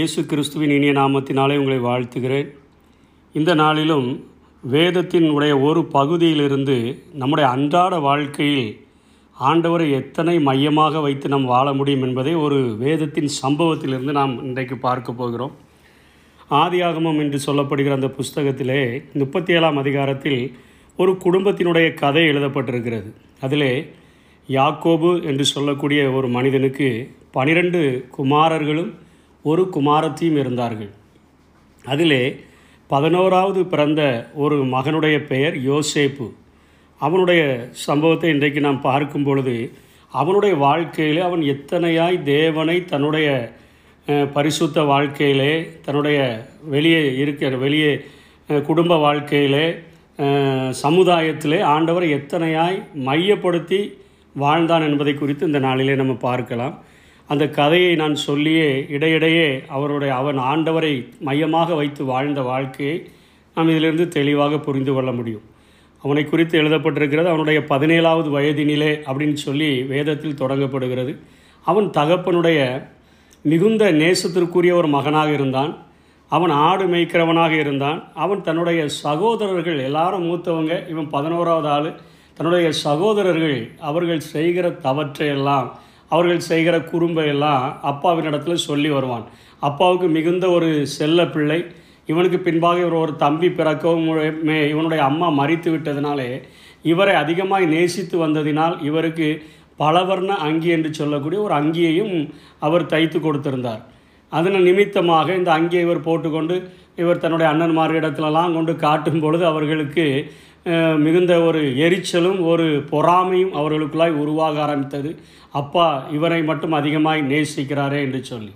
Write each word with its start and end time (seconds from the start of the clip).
இயேசு 0.00 0.20
கிறிஸ்துவின் 0.26 0.72
இனிய 0.74 0.92
நாமத்தினாலே 0.92 1.54
உங்களை 1.60 1.78
வாழ்த்துகிறேன். 1.86 2.46
இந்த 3.34 3.54
நாளிலும் 3.54 4.06
வேதத்தின் 4.74 5.26
உடைய 5.30 5.54
ஒரு 5.58 5.80
பகுதியிலிருந்து 5.94 6.76
நம்முடைய 7.12 7.46
அன்றாட 7.50 7.98
வாழ்க்கையில் 7.98 8.68
ஆண்டவரை 9.48 9.88
எத்தனை 9.90 10.34
மையமாக 10.48 11.00
வைத்து 11.00 11.28
நாம் 11.28 11.44
வாழ 11.44 11.72
முடியும் 11.72 12.02
என்பதை 12.02 12.34
ஒரு 12.34 12.60
வேதத்தின் 12.84 13.30
சம்பவத்திலிருந்து 13.40 14.14
நாம் 14.20 14.34
இன்றைக்கு 14.44 14.78
பார்க்க 14.86 15.18
போகிறோம். 15.20 15.52
ஆதியாகமம் 16.62 17.20
என்று 17.24 17.40
சொல்லப்படுகிற 17.46 17.98
அந்த 17.98 18.10
புஸ்தகத்திலே 18.20 18.80
முப்பத்தி 19.12 19.52
ஏழாம் 19.52 19.76
அதிகாரத்தில் 19.76 20.40
ஒரு 20.96 21.14
குடும்பத்தினுடைய 21.26 21.94
கதை 21.94 22.24
எழுதப்பட்டிருக்கிறது. 22.24 23.12
அதிலே 23.40 23.72
யாக்கோபு 24.48 25.12
என்று 25.22 25.44
சொல்லக்கூடிய 25.54 26.10
ஒரு 26.10 26.28
மனிதனுக்கு 26.38 26.90
பனிரெண்டு 27.38 27.82
குமாரர்களும் 28.18 28.92
ஒரு 29.48 29.62
குமாரத்தியும் 29.76 30.38
இருந்தார்கள். 30.42 30.90
அதிலே 31.84 32.22
பதினோராவது 32.90 33.60
பிறந்த 33.72 34.02
ஒரு 34.44 34.56
மகனுடைய 34.74 35.16
பெயர் 35.30 35.56
யோசேப்பு. 35.70 36.26
அவனுடைய 37.00 37.42
சம்பவத்தை 37.86 38.30
இன்றைக்கு 38.34 38.60
நாம் 38.66 38.86
பார்க்கும் 38.88 39.26
பொழுது 39.28 39.54
அவனுடைய 40.12 40.54
வாழ்க்கையிலே 40.64 41.20
அவன் 41.28 41.42
எத்தனையாய் 41.54 42.16
தேவனை 42.22 42.76
தன்னுடைய 42.92 43.28
பரிசுத்த 44.36 44.82
வாழ்க்கையிலே 44.92 45.52
தன்னுடைய 45.86 46.18
வெளியே 46.74 47.02
இருக்கிற 47.22 47.52
வெளியே 47.64 47.92
குடும்ப 48.68 48.96
வாழ்க்கையிலே 49.06 49.66
சமுதாயத்திலே 50.84 51.58
ஆண்டவரை 51.74 52.08
எத்தனையாய் 52.18 52.78
மையப்படுத்தி 53.08 53.80
வாழ்ந்தான் 54.34 54.86
என்பதை 54.88 55.14
குறித்து 55.14 55.46
இந்த 55.50 55.60
நாளிலே 55.66 55.94
நம்ம 56.00 56.14
பார்க்கலாம். 56.28 56.74
அந்த 57.32 57.44
கதையை 57.48 57.94
நான் 57.94 58.14
சொல்லியே 58.14 58.68
இடையிடையே 58.88 59.48
அவருடைய 59.68 60.12
அவன் 60.14 60.38
ஆண்டவரை 60.38 60.94
மையமாக 61.20 61.74
வைத்து 61.74 62.02
வாழ்ந்த 62.04 62.40
வாழ்க்கையை 62.40 62.96
நாம் 63.54 63.68
இதிலிருந்து 63.68 64.08
தெளிவாக 64.08 64.58
புரிந்து 64.58 64.92
கொள்ள 64.92 65.10
முடியும். 65.12 65.44
அவனை 66.04 66.24
குறித்து 66.24 66.54
எழுதப்பட்டிருக்கிறது 66.62 67.28
அவனுடைய 67.32 67.60
பதினேழாவது 67.68 68.28
வயதினிலே 68.36 68.92
அப்படின்னு 69.08 69.38
சொல்லி 69.46 69.82
வேதத்தில் 69.82 70.40
தொடங்கப்படுகிறது. 70.40 71.12
அவன் 71.66 71.88
தகப்பனுடைய 71.98 72.60
மிகுந்த 73.42 73.92
நேசத்திற்குரிய 73.92 74.72
ஒரு 74.72 74.88
மகனாக 74.88 75.30
இருந்தான். 75.32 75.72
அவன் 76.30 76.50
ஆடு 76.50 76.84
மேய்க்கிறவனாக 76.86 77.50
இருந்தான். 77.50 78.00
அவன் 78.14 78.42
தன்னுடைய 78.42 78.80
சகோதரர்கள் 78.88 79.78
எல்லாரும் 79.88 80.26
மூத்தவங்க 80.30 80.72
இவன் 80.88 81.08
பதினோராவது 81.08 81.68
ஆள் 81.68 81.88
தன்னுடைய 82.34 82.72
சகோதரர்கள் 82.86 83.58
அவர்கள் 83.78 84.28
செய்கிற 84.32 84.68
தவற்றையெல்லாம் 84.86 85.70
அவர்கள் 86.10 86.48
செய்கிற 86.50 86.76
குறும்பையெல்லாம் 86.78 87.64
அப்பாவின் 87.82 87.88
அப்பாவினிடத்தில் 87.90 88.66
சொல்லி 88.68 88.90
வருவான். 88.90 89.24
அப்பாவுக்கு 89.60 90.06
மிகுந்த 90.08 90.46
ஒரு 90.50 90.68
செல்ல 90.98 91.26
பிள்ளை. 91.26 91.58
இவனுக்கு 92.06 92.38
பின்பாக 92.38 92.78
இவர் 92.78 92.92
ஒரு 92.92 93.12
தம்பி 93.16 93.48
பிறக்கவும் 93.48 94.06
மே 94.42 94.56
இவனுடைய 94.68 95.00
அம்மா 95.04 95.28
மறித்து 95.30 95.68
விட்டதினாலே 95.74 96.28
இவரை 96.82 97.14
அதிகமாக 97.14 97.64
நேசித்து 97.64 98.16
வந்ததினால் 98.26 98.74
இவருக்கு 98.82 99.28
பலவர்ண 99.78 100.32
அங்கி 100.46 100.68
என்று 100.68 100.90
சொல்லக்கூடிய 100.94 101.40
ஒரு 101.40 101.54
அங்கியையும் 101.54 102.14
அவர் 102.58 102.86
தைத்து 102.86 103.18
கொடுத்திருந்தார். 103.18 103.82
அதன் 104.32 104.62
நிமித்தமாக 104.62 105.34
இந்த 105.34 105.50
அங்கியை 105.58 105.80
இவர் 105.80 106.06
போட்டுக்கொண்டு 106.08 106.56
இவர் 106.96 107.18
தன்னுடைய 107.18 107.48
அண்ணன்மார்களிடத்திலலாம் 107.52 108.54
கொண்டு 108.54 108.72
காட்டும் 108.76 109.20
பொழுது 109.20 109.46
அவர்களுக்கு 109.46 110.06
மிகுந்த 111.04 111.32
ஒரு 111.48 111.60
எரிச்சலும் 111.86 112.40
ஒரு 112.50 112.66
பொறாமையும் 112.90 113.54
அவர்களுக்குள்ளாய் 113.60 114.20
உருவாக 114.22 114.62
ஆரம்பித்தது. 114.66 115.10
அப்பா 115.60 115.86
இவரை 116.16 116.40
மட்டும் 116.50 116.76
அதிகமாய் 116.78 117.22
நேசிக்கிறாரே 117.32 118.00
என்று 118.06 118.20
சொல்லி. 118.30 118.52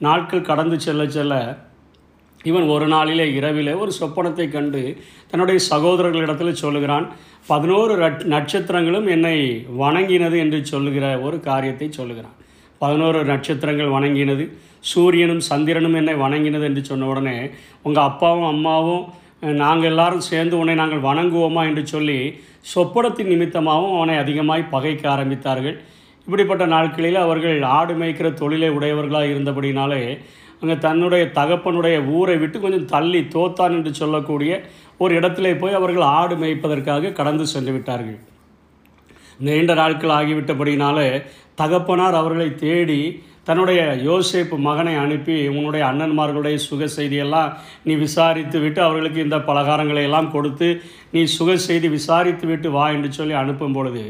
நாட்கள் 0.00 0.48
கடந்து 0.50 0.76
செல்ல 0.80 1.02
செல்ல 1.16 1.34
இவன் 2.50 2.66
ஒரு 2.74 2.86
நாளிலே 2.86 3.26
இரவிலே 3.38 3.72
ஒரு 3.82 3.92
சொப்பனத்தை 4.00 4.46
கண்டு 4.48 4.80
தன்னுடைய 5.30 5.58
சகோதரர்களிடத்தில் 5.72 6.60
சொல்லுகிறான் 6.62 7.06
பதினோரு 7.46 7.94
ரட் 8.02 8.22
நட்சத்திரங்களும் 8.34 9.08
என்னை 9.14 9.36
வணங்கினது 9.82 10.36
என்று 10.44 10.58
சொல்லுகிற 10.72 11.04
ஒரு 11.26 11.36
காரியத்தை 11.48 11.88
சொல்லுகிறான். 11.90 12.36
பதினோரு 12.78 13.18
நட்சத்திரங்கள் 13.24 13.94
வணங்கினது 13.96 14.44
சூரியனும் 14.92 15.42
சந்திரனும் 15.48 15.96
என்னை 16.00 16.14
வணங்கினது 16.14 16.64
என்று 16.70 16.82
சொன்ன 16.84 17.08
உடனே 17.12 17.36
உங்கள் 17.86 18.08
அப்பாவும் 18.10 18.50
அம்மாவும் 18.52 19.04
நாங்கள் 19.42 19.90
எல்லாரும் 19.90 20.26
சேர்ந்து 20.28 20.58
உன்னை 20.58 20.74
நாங்கள் 20.74 21.06
வணங்குவோமா 21.06 21.62
என்று 21.68 21.82
சொல்லி 21.86 22.18
சொப்படத்தின் 22.74 23.30
நிமித்தமாகவும் 23.30 23.96
அவனை 23.96 24.16
அதிகமாய் 24.16 24.62
பகைக்க 24.70 25.04
ஆரம்பித்தார்கள். 25.14 25.76
இப்படிப்பட்ட 26.26 26.64
நாட்களில் 26.66 27.18
அவர்கள் 27.22 27.62
ஆடு 27.62 27.94
மேய்க்கிற 27.94 28.28
தொழிலை 28.34 28.68
உடையவர்களாக 28.70 29.32
இருந்தபடினாலே 29.32 30.02
அங்கே 30.60 30.76
தன்னுடைய 30.78 31.24
தகப்பனுடைய 31.38 31.96
ஊரை 32.18 32.36
விட்டு 32.36 32.60
கொஞ்சம் 32.60 32.86
தள்ளி 32.86 33.20
தோத்தான் 33.34 33.74
என்று 33.78 33.92
சொல்லக்கூடிய 33.94 34.60
ஒரு 34.98 35.12
இடத்துல 35.20 35.54
போய் 35.58 35.78
அவர்கள் 35.80 36.06
ஆடு 36.18 36.36
மேய்ப்பதற்காக 36.36 37.12
கடந்து 37.12 37.46
சென்று 37.46 37.72
விட்டார்கள். 37.72 38.18
நீண்ட 39.38 39.74
நாட்கள் 39.74 40.16
ஆகிவிட்டபடினாலே 40.20 41.08
தகப்பனார் 41.54 42.14
அவர்களை 42.14 42.48
தேடி 42.54 43.00
தன்னுடைய 43.46 43.80
யோசேப்பு 44.04 44.56
மகனை 44.58 44.92
அனுப்பி 44.96 45.36
உன்னுடைய 45.48 45.82
அண்ணன்மார்களுடைய 45.86 46.56
சுக 46.64 46.84
செய்தியெல்லாம் 46.96 47.50
நீ 47.84 47.94
விசாரித்து 47.96 48.58
விட்டு 48.60 48.80
அவர்களுக்கு 48.82 49.20
இந்த 49.20 49.38
பலகாரங்களை 49.38 50.02
எல்லாம் 50.02 50.30
கொடுத்து 50.30 50.68
நீ 51.10 51.22
சுக 51.36 51.56
செய்தி 51.56 51.88
விசாரித்து 51.88 52.46
விட்டு 52.46 52.70
வா 52.70 52.84
என்று 52.90 53.10
சொல்லி 53.12 53.34
அனுப்பும் 53.34 53.72
பொழுது 53.72 54.04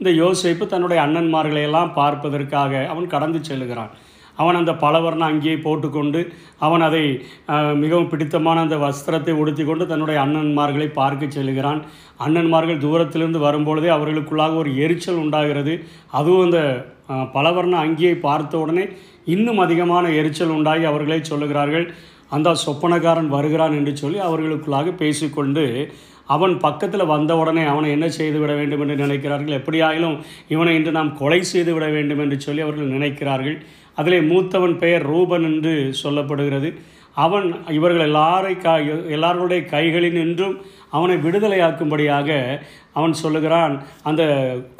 இந்த 0.00 0.10
யோசேப்பு 0.22 0.66
தன்னுடைய 0.66 1.00
அண்ணன்மார்களையெல்லாம் 1.06 1.92
பார்ப்பதற்காக 1.94 2.86
அவன் 2.88 3.06
கடந்து 3.06 3.40
செல்லுகிறான். 3.48 3.92
அவன் 4.42 4.58
அந்த 4.60 4.72
பலவர்ண 4.82 5.22
அங்கேயே 5.30 5.56
போட்டுக்கொண்டு 5.66 6.20
அவன் 6.66 6.84
அதை 6.88 7.02
மிகவும் 7.82 8.10
பிடித்தமான 8.12 8.62
அந்த 8.66 8.76
வஸ்திரத்தை 8.84 9.34
உடுத்தி 9.42 9.64
கொண்டு 9.64 9.84
தன்னுடைய 9.92 10.18
அண்ணன்மார்களை 10.24 10.88
பார்க்க 11.00 11.36
செல்கிறான். 11.36 11.80
அண்ணன்மார்கள் 12.26 12.82
தூரத்திலிருந்து 12.84 13.40
வரும்பொழுதே 13.46 13.90
அவர்களுக்குள்ளாக 13.96 14.56
ஒரு 14.62 14.72
எரிச்சல் 14.84 15.22
உண்டாகிறது. 15.24 15.74
அதுவும் 16.18 16.46
அந்த 16.48 16.60
பலவர்ண 17.36 17.74
அங்கியை 17.84 18.14
பார்த்த 18.26 18.64
உடனே 18.64 18.84
இன்னும் 19.34 19.62
அதிகமான 19.64 20.04
எரிச்சல் 20.20 20.54
உண்டாகி 20.58 20.84
அவர்களே 20.90 21.20
சொல்லுகிறார்கள் 21.30 21.86
அந்த 22.36 22.48
சொப்பனக்காரன் 22.62 23.32
வருகிறான் 23.34 23.74
என்று 23.80 23.92
சொல்லி 24.02 24.18
அவர்களுக்குள்ளாக 24.28 24.92
பேசிக்கொண்டு 25.02 25.64
அவன் 26.34 26.54
பக்கத்தில் 26.64 27.10
வந்த 27.12 27.32
உடனே 27.40 27.62
அவனை 27.72 27.90
என்ன 27.96 28.06
செய்து 28.16 28.38
விட 28.40 28.52
வேண்டும் 28.58 28.82
என்று 28.84 28.96
நினைக்கிறார்கள். 29.04 29.54
எப்படியாயிலும் 29.58 30.16
இவனை 30.54 30.72
இன்று 30.78 30.92
நாம் 30.96 31.12
கொலை 31.20 31.38
செய்து 31.52 31.72
விட 31.76 31.86
வேண்டும் 31.94 32.20
என்று 32.24 32.36
சொல்லி 32.46 32.64
அவர்கள் 32.66 32.94
நினைக்கிறார்கள். 32.96 33.56
அதிலே 34.00 34.20
மூத்தவன் 34.30 34.74
பெயர் 34.82 35.04
ரூபன் 35.12 35.46
என்று 35.50 35.74
சொல்லப்படுகிறது. 36.02 36.70
அவன் 37.24 37.46
இவர்கள் 37.76 38.06
எல்லாரை 38.08 38.54
கா 38.64 38.74
எல்லாருடைய 39.16 39.60
கைகளில் 39.72 40.18
நின்றும் 40.18 40.56
அவனை 40.96 41.16
விடுதலையாக்கும்படியாக 41.24 42.28
அவன் 42.98 43.14
சொல்லுகிறான். 43.22 43.74
அந்த 44.08 44.22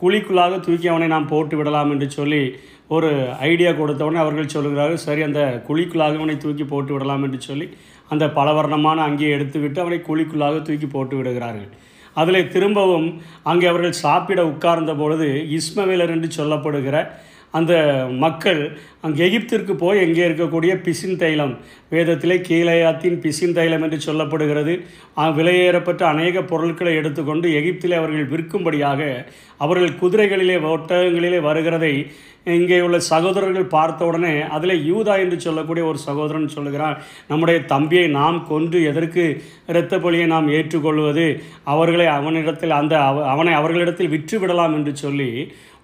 குழிக்குள்ளாக 0.03 0.61
தூக்கி 0.67 0.89
அவனை 0.93 1.09
நாம் 1.15 1.31
போட்டு 1.33 1.57
விடலாம் 1.59 1.91
என்று 1.95 2.09
சொல்லி 2.19 2.43
ஒரு 2.97 3.09
ஐடியா 3.51 3.71
கொடுத்தவொடனே 3.79 4.21
அவர்கள் 4.25 4.55
சொல்லுகிறார்கள் 4.55 5.05
சரி 5.07 5.23
அந்த 5.29 5.41
குழிக்குள்ளாக 5.69 6.19
அவனை 6.21 6.37
தூக்கி 6.45 6.65
போட்டு 6.71 6.93
விடலாம் 6.95 7.25
என்று 7.27 7.41
சொல்லி 7.49 7.67
அந்த 8.15 8.25
பலவர்ணமான 8.39 8.99
அங்கேயே 9.09 9.35
எடுத்துவிட்டு 9.37 9.79
அவனை 9.85 9.99
குழிக்குள்ளாக 10.09 10.63
தூக்கி 10.69 10.89
போட்டு 10.95 11.15
விடுகிறார்கள். 11.19 11.69
அதில் 12.21 12.51
திரும்பவும் 12.55 13.09
அங்கே 13.51 13.67
அவர்கள் 13.73 14.01
சாப்பிட 14.05 14.41
உட்கார்ந்த 14.53 14.93
பொழுது 15.01 15.27
இஸ்மவேலர் 15.59 16.15
என்று 16.17 16.31
சொல்லப்படுகிற 16.39 16.97
அந்த 17.51 17.73
மக்கள் 18.17 18.61
அங்கே 19.01 19.29
எகிப்திற்கு 19.29 19.73
போய் 19.75 19.99
எங்கே 19.99 20.29
இருக்கக்கூடிய 20.29 20.83
பிசின் 20.83 21.17
தைலம் 21.17 21.55
வேதத்திலே 21.91 22.37
கீழையாத்தின் 22.49 23.21
பிசின் 23.21 23.53
தைலம் 23.53 23.83
என்று 23.83 23.99
சொல்லப்படுகிறது. 24.07 24.75
விலையேறப்பட்ட 25.37 26.03
அநேக 26.03 26.43
பொருட்களை 26.43 26.95
எடுத்துக்கொண்டு 26.95 27.49
எகிப்திலே 27.51 27.95
அவர்கள் 27.95 28.29
விற்கும்படியாக 28.29 29.01
அவர்கள் 29.57 29.99
குதிரைகளிலே 30.03 30.57
ஒட்டகங்களிலே 30.69 31.41
வருகிறதை 31.41 31.95
இங்கே 32.45 32.81
உள்ள 32.81 32.99
சகோதரர்கள் 32.99 33.67
பார்த்த 33.67 34.05
உடனே 34.05 34.41
அதில் 34.49 34.95
யூதா 34.95 35.19
என்று 35.19 35.41
சொல்லக்கூடிய 35.41 35.85
ஒரு 35.85 35.99
சகோதரன் 35.99 36.49
சொல்லுகிறான் 36.49 36.97
நம்முடைய 37.29 37.65
தம்பியை 37.65 38.07
நாம் 38.09 38.47
கொன்று 38.49 38.83
எதற்கு 38.83 39.25
இரத்த 39.67 39.99
பலியை 39.99 40.27
நாம் 40.27 40.49
ஏற்றுக்கொள்வது? 40.49 41.27
அவர்களை 41.65 42.07
அவனிடத்தில் 42.07 42.71
அந்த 42.71 43.01
அவ- 43.01 43.29
அவனை 43.29 43.53
அவர்களிடத்தில் 43.53 44.09
விற்று 44.09 44.39
விடலாம் 44.39 44.75
என்று 44.75 44.97
சொல்லி 44.97 45.31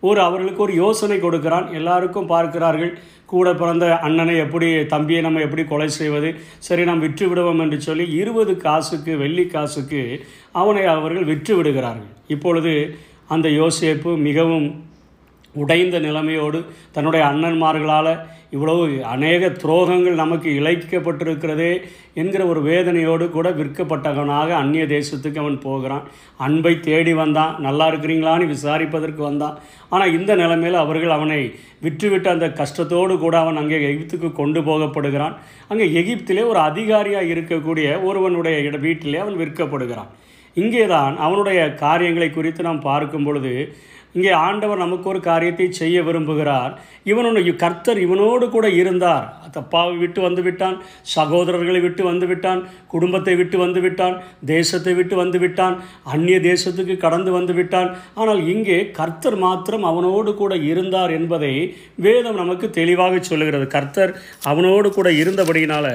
ஒரு 0.08 0.20
அவர்களுக்கு 0.26 0.64
ஒரு 0.66 0.74
யோசனை 0.84 1.18
கொடுக்கிறான். 1.20 1.66
எல்லாருக்கும் 1.78 2.30
பார்க்கிறார்கள். 2.34 2.92
கூட 3.32 3.48
பிறந்த 3.60 3.84
அண்ணனை 4.06 4.34
எப்படி 4.44 4.68
தம்பியை 4.92 5.20
நம்ம 5.26 5.42
எப்படி 5.46 5.62
கொலை 5.70 5.88
செய்வது? 5.98 6.28
சரி 6.66 6.82
நாம் 6.88 7.04
விற்று 7.04 7.26
விடுவோம் 7.28 7.62
என்று 7.64 7.78
சொல்லி 7.86 8.04
இருபது 8.20 8.52
காசுக்கு 8.64 9.12
வெள்ளி 9.22 9.44
காசுக்கு 9.54 10.02
அவனை 10.62 10.84
அவர்கள் 10.94 11.28
விற்று 11.30 11.54
விடுகிறார்கள். 11.58 12.10
இப்பொழுது 12.34 12.72
அந்த 13.34 13.48
யோசேப்பு 13.60 14.10
மிகவும் 14.28 14.68
உடைந்த 15.62 15.96
நிலைமையோடு 16.06 16.60
தன்னுடைய 16.94 17.22
அண்ணன்மார்களால் 17.30 18.12
இவ்வளவு 18.54 18.82
அநேக 19.12 19.48
துரோகங்கள் 19.62 20.20
நமக்கு 20.22 20.48
இழைக்கப்பட்டிருக்கிறதே 20.60 21.70
என்கிற 22.20 22.42
ஒரு 22.46 22.60
வேதனையோடு 22.68 23.24
கூட 23.36 23.48
விற்கப்பட்டவனாக 23.50 24.50
அந்நிய 24.60 24.84
தேசத்துக்கு 24.92 25.40
அவன் 25.42 25.56
போகிறான். 25.64 26.04
அன்பை 26.46 26.72
தேடி 26.88 27.12
வந்தான். 27.20 27.54
நல்லா 27.66 27.86
இருக்கிறீங்களான்னு 27.92 28.46
விசாரிப்பதற்கு 28.54 29.22
வந்தான். 29.28 29.56
ஆனால் 29.94 30.14
இந்த 30.18 30.34
நிலைமையில் 30.42 30.82
அவர்கள் 30.82 31.16
அவனை 31.16 31.40
விற்றுவிட்டு 31.86 32.28
அந்த 32.34 32.48
கஷ்டத்தோடு 32.60 33.16
கூட 33.24 33.34
அவன் 33.44 33.60
அங்கே 33.62 33.80
எகிப்துக்கு 33.90 34.30
கொண்டு 34.40 34.62
போகப்படுகிறான். 34.68 35.34
அங்கே 35.70 35.88
எகிப்திலே 36.02 36.44
ஒரு 36.52 36.60
அதிகாரியாக 36.68 37.32
இருக்கக்கூடிய 37.34 37.88
ஒருவனுடைய 38.08 38.58
இட 38.68 38.78
வீட்டிலே 38.86 39.22
அவன் 39.24 39.40
விற்கப்படுகிறான். 39.42 40.12
இங்கே 40.56 40.84
தான் 40.94 41.14
அவனுடைய 41.26 41.60
காரியங்களை 41.84 42.28
குறித்து 42.30 42.62
நாம் 42.66 42.86
பார்க்கும் 42.90 43.26
பொழுது 43.26 43.52
இங்கே 44.16 44.32
ஆண்டவர் 44.46 44.82
நமக்கு 44.82 45.06
ஒரு 45.12 45.20
காரியத்தை 45.28 45.66
செய்ய 45.80 45.96
விரும்புகிறார். 46.08 46.72
இவனுடைய 47.12 47.52
கர்த்தர் 47.62 47.98
இவனோடு 48.06 48.46
கூட 48.56 48.66
இருந்தார். 48.80 49.24
தப்பாவை 49.56 49.94
விட்டு 50.02 50.20
வந்து 50.26 50.42
விட்டான் 50.46 50.76
சகோதரர்களை 51.14 51.80
விட்டு 51.86 52.02
வந்து 52.10 52.26
விட்டான் 52.30 52.60
குடும்பத்தை 52.94 53.34
விட்டு 53.40 53.56
வந்து 53.64 53.80
விட்டான் 53.86 54.16
தேசத்தை 54.52 54.94
விட்டு 55.00 55.16
வந்து 55.22 55.40
விட்டான் 55.44 55.76
அந்நிய 56.14 56.38
தேசத்துக்கு 56.50 56.96
கடந்து 57.06 57.32
வந்து 57.38 57.56
விட்டான். 57.58 57.90
ஆனால் 58.20 58.40
இங்கே 58.54 58.78
கர்த்தர் 59.00 59.38
மாத்திரம் 59.46 59.84
அவனோடு 59.90 60.32
கூட 60.42 60.54
இருந்தார் 60.70 61.14
என்பதை 61.18 61.52
வேதம் 62.06 62.40
நமக்கு 62.42 62.68
தெளிவாக 62.80 63.20
சொல்லுகிறது. 63.30 63.68
கர்த்தர் 63.76 64.14
அவனோடு 64.52 64.90
கூட 64.98 65.10
இருந்தபடியினால 65.22 65.86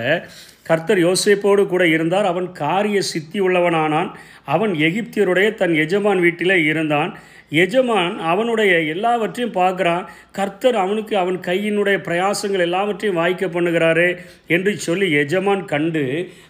கர்த்தர் 0.69 0.99
யோசேப்போடு 1.05 1.61
கூட 1.69 1.83
இருந்தார். 1.93 2.25
அவன் 2.31 2.47
காரிய 2.59 2.99
சித்தி 3.11 3.39
உள்ளவனானான். 3.45 4.09
அவன் 4.55 4.73
எகிப்தியருடைய 4.87 5.47
தன் 5.61 5.73
எஜமான் 5.83 6.21
வீட்டிலே 6.25 6.57
இருந்தான். 6.71 7.11
எஜமான் 7.51 8.15
அவனுடைய 8.31 8.73
எல்லாவற்றையும் 8.93 9.53
பார்க்குறான். 9.53 10.03
கர்த்தர் 10.31 10.75
அவனுக்கு 10.75 11.17
அவன் 11.17 11.39
கையினுடைய 11.39 11.97
பிரயாசங்கள் 12.07 12.65
எல்லாவற்றையும் 12.67 13.19
வாய்க்க 13.21 13.47
பண்ணுகிறாரு 13.47 14.07
என்று 14.47 14.73
சொல்லி 14.77 15.11
எஜமான் 15.11 15.63
கண்டு 15.65 16.03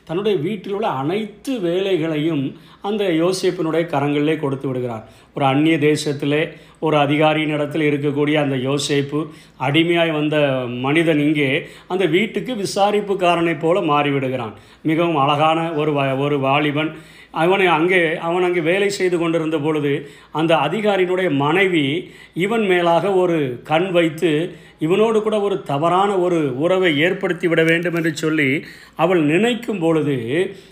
தன்னுடைய 0.03 0.37
வீட்டில் 0.37 0.73
உள்ள 0.73 0.87
அனைத்து 0.87 1.53
வேலைகளையும் 1.59 2.43
அந்த 2.81 3.03
யோசேப்பினுடைய 3.23 3.83
கரங்களிலே 3.93 4.35
கொடுத்து 4.39 4.67
விடுகிறான் 4.67 5.05
ஒரு 5.33 5.45
அந்நிய 5.45 5.77
தேசத்திலே 5.77 6.41
ஒரு 6.79 6.97
அதிகாரியின் 6.97 7.53
இடத்தில் 7.55 7.85
இருக்கக்கூடிய 7.89 8.35
அந்த 8.43 8.55
யோசேப்பு 8.55 9.19
அடிமையாய் 9.67 10.11
வந்த 10.11 10.37
மனிதன் 10.67 11.19
இங்கே 11.19 11.49
அந்த 11.87 12.05
வீட்டுக்கு 12.05 12.53
விசாரிப்புக்காரனைப் 12.55 13.59
போல 13.59 13.79
மாறிவிடுகிறான். 13.81 14.53
மிகவும் 14.81 15.15
அழகான 15.15 15.59
ஒரு 15.73 15.91
வ 15.91 16.17
ஒரு 16.17 16.39
வாலிபன் 16.39 16.91
அவனை 17.31 17.65
அங்கே 17.67 18.17
அவன் 18.17 18.43
அங்கே 18.43 18.59
வேலை 18.59 18.89
செய்து 18.89 19.17
கொண்டிருந்த 19.17 19.57
பொழுது 19.59 20.09
அந்த 20.31 20.55
அதிகாரியினுடைய 20.55 21.29
மனைவி 21.35 22.11
இவன் 22.33 22.65
மேலாக 22.67 23.13
ஒரு 23.13 23.59
கண் 23.63 23.91
வைத்து 23.91 24.51
இவனோடு 24.79 25.21
கூட 25.21 25.39
ஒரு 25.39 25.63
தவறான 25.63 26.17
ஒரு 26.17 26.55
உறவை 26.55 26.97
ஏற்படுத்தி 26.97 27.47
விட 27.47 27.63
வேண்டும் 27.63 27.93
என்று 27.93 28.15
சொல்லி 28.15 28.65
அவள் 28.95 29.21
நினைக்கும் 29.23 29.79
பொழுது 29.79 30.17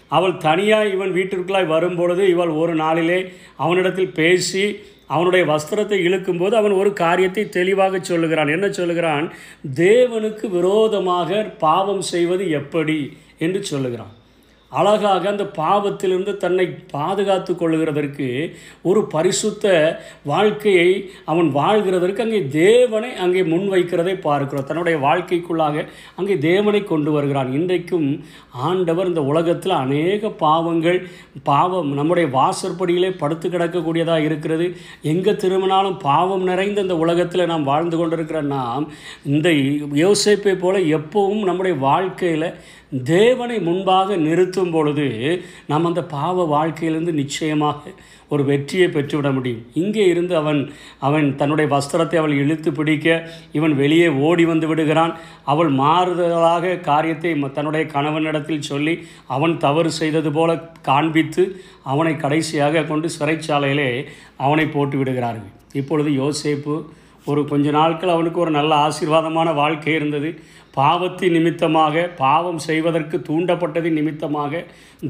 அவள் 0.08 0.38
தனியாக 0.38 0.88
இவன் 0.88 1.12
வீட்டிற்குள்ளாய் 1.12 1.66
வரும் 1.66 1.96
பொழுது 1.96 2.30
இவள் 2.30 2.50
ஒரு 2.50 2.76
நாளிலே 2.76 3.32
அவனிடத்தில் 3.56 4.12
பேசி 4.12 4.80
அவனுடைய 5.08 5.44
வஸ்திரத்தை 5.46 5.98
இழுக்கும்போது 6.08 6.52
அவன் 6.52 6.72
ஒரு 6.72 6.94
காரியத்தை 6.94 7.50
தெளிவாக 7.50 8.00
சொல்லுகிறான். 8.00 8.48
என்ன 8.48 8.70
சொல்லுகிறான்? 8.70 9.34
தேவனுக்கு 9.76 10.50
விரோதமாக 10.50 11.44
பாவம் 11.60 12.02
செய்வது 12.02 12.50
எப்படி? 12.50 13.18
என்று 13.38 13.64
சொல்லுகிறான். 13.64 14.14
அழகாக 14.72 15.30
அந்த 15.30 15.44
பாவத்திலிருந்து 15.58 16.32
தன்னை 16.38 16.66
பாதுகாத்து 16.92 17.52
கொள்கிறதற்கு 17.54 18.28
ஒரு 18.82 19.02
பரிசுத்த 19.08 19.66
வாழ்க்கையை 20.24 20.90
அவன் 21.26 21.50
வாழ்கிறதற்கு 21.52 22.24
அங்கே 22.26 22.42
தேவனை 22.48 23.12
அங்கே 23.26 23.44
முன்வைக்கிறதை 23.44 24.16
பார்க்கிறோம். 24.20 24.66
தன்னுடைய 24.66 24.98
வாழ்க்கைக்குள்ளாக 25.06 25.86
அங்கே 26.16 26.38
தேவனை 26.38 26.82
கொண்டு 26.84 27.12
வருகிறான். 27.12 27.54
இன்றைக்கும் 27.54 28.10
ஆண்டவர் 28.68 29.08
இந்த 29.08 29.24
உலகத்தில் 29.24 29.76
அநேக 29.84 30.30
பாவங்கள் 30.44 31.00
பாவம் 31.44 31.92
நம்முடைய 31.94 32.28
வாசற்படியிலே 32.38 33.12
படுத்து 33.18 33.48
கிடக்கக்கூடியதாக 33.50 34.28
இருக்கிறது. 34.30 34.68
எங்கே 35.14 35.36
திரும்பினாலும் 35.36 35.98
பாவம் 36.10 36.44
நிறைந்த 36.44 36.82
இந்த 36.82 36.98
உலகத்தில் 36.98 37.50
நாம் 37.54 37.70
வாழ்ந்து 37.72 37.98
கொண்டிருக்கிற 37.98 38.42
நாம் 38.42 38.88
இந்த 39.24 39.50
யோசிப்பை 40.04 40.56
போல 40.60 40.78
எப்பவும் 41.00 41.44
நம்முடைய 41.44 41.78
வாழ்க்கையில் 41.88 42.50
தேவனை 43.04 43.60
முன்பாக 43.60 44.16
நிறுத்தும் 44.16 44.72
பொழுது 44.72 45.42
நாம் 45.68 45.86
அந்த 45.86 46.04
பாவ 46.04 46.44
வாழ்க்கையிலிருந்து 46.44 47.14
நிச்சயமாக 47.14 47.90
ஒரு 48.30 48.46
வெற்றியை 48.46 48.88
பெற்றுவிட 48.88 49.34
முடியும். 49.34 49.66
இங்கே 49.74 50.06
இருந்து 50.06 50.36
அவன் 50.36 50.74
அவன் 51.00 51.36
தன்னுடைய 51.36 51.78
வஸ்திரத்தை 51.78 52.16
அவள் 52.16 52.32
இழுத்து 52.32 52.72
பிடிக்க 52.72 53.30
இவன் 53.52 53.76
வெளியே 53.76 54.08
ஓடி 54.08 54.46
வந்து 54.46 54.68
விடுகிறான். 54.68 55.18
அவள் 55.46 55.74
மாறுதலாக 55.74 56.80
காரியத்தை 56.80 57.44
ம- 57.44 57.52
தன்னுடைய 57.52 57.86
கணவனிடத்தில் 57.86 58.62
சொல்லி 58.62 59.08
அவன் 59.28 59.58
தவறு 59.58 59.92
செய்தது 59.92 60.32
போல 60.32 60.58
காண்பித்து 60.82 61.62
அவனை 61.84 62.16
கடைசியாக 62.16 62.84
கொண்டு 62.84 63.10
சிறைச்சாலையிலே 63.20 64.06
அவனை 64.38 64.66
போட்டு 64.66 64.98
விடுகிறார்கள். 64.98 65.50
இப்பொழுது 65.74 66.10
யோசேப்பு 66.10 66.84
ஒரு 67.26 67.48
கொஞ்ச 67.48 67.72
நாட்கள் 67.72 68.10
அவனுக்கு 68.10 68.40
ஒரு 68.40 68.52
நல்ல 68.52 68.76
ஆசீர்வாதமான 68.76 69.54
வாழ்க்கை 69.54 69.94
இருந்தது. 69.94 70.40
பாவத்தின் 70.80 71.36
நிமித்தமாக 71.36 72.04
பாவம் 72.22 72.62
செய்வதற்கு 72.68 73.18
தூண்டப்பட்டதின் 73.28 73.98
நிமித்தமாக 74.00 74.64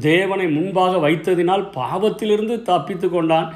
தேவனை 0.08 0.46
முன்பாக 0.56 0.94
வைத்ததினால் 1.06 1.64
பாவத்திலிருந்து 1.78 2.56
தப்பித்து 2.70 3.08
கொண்டான். 3.08 3.48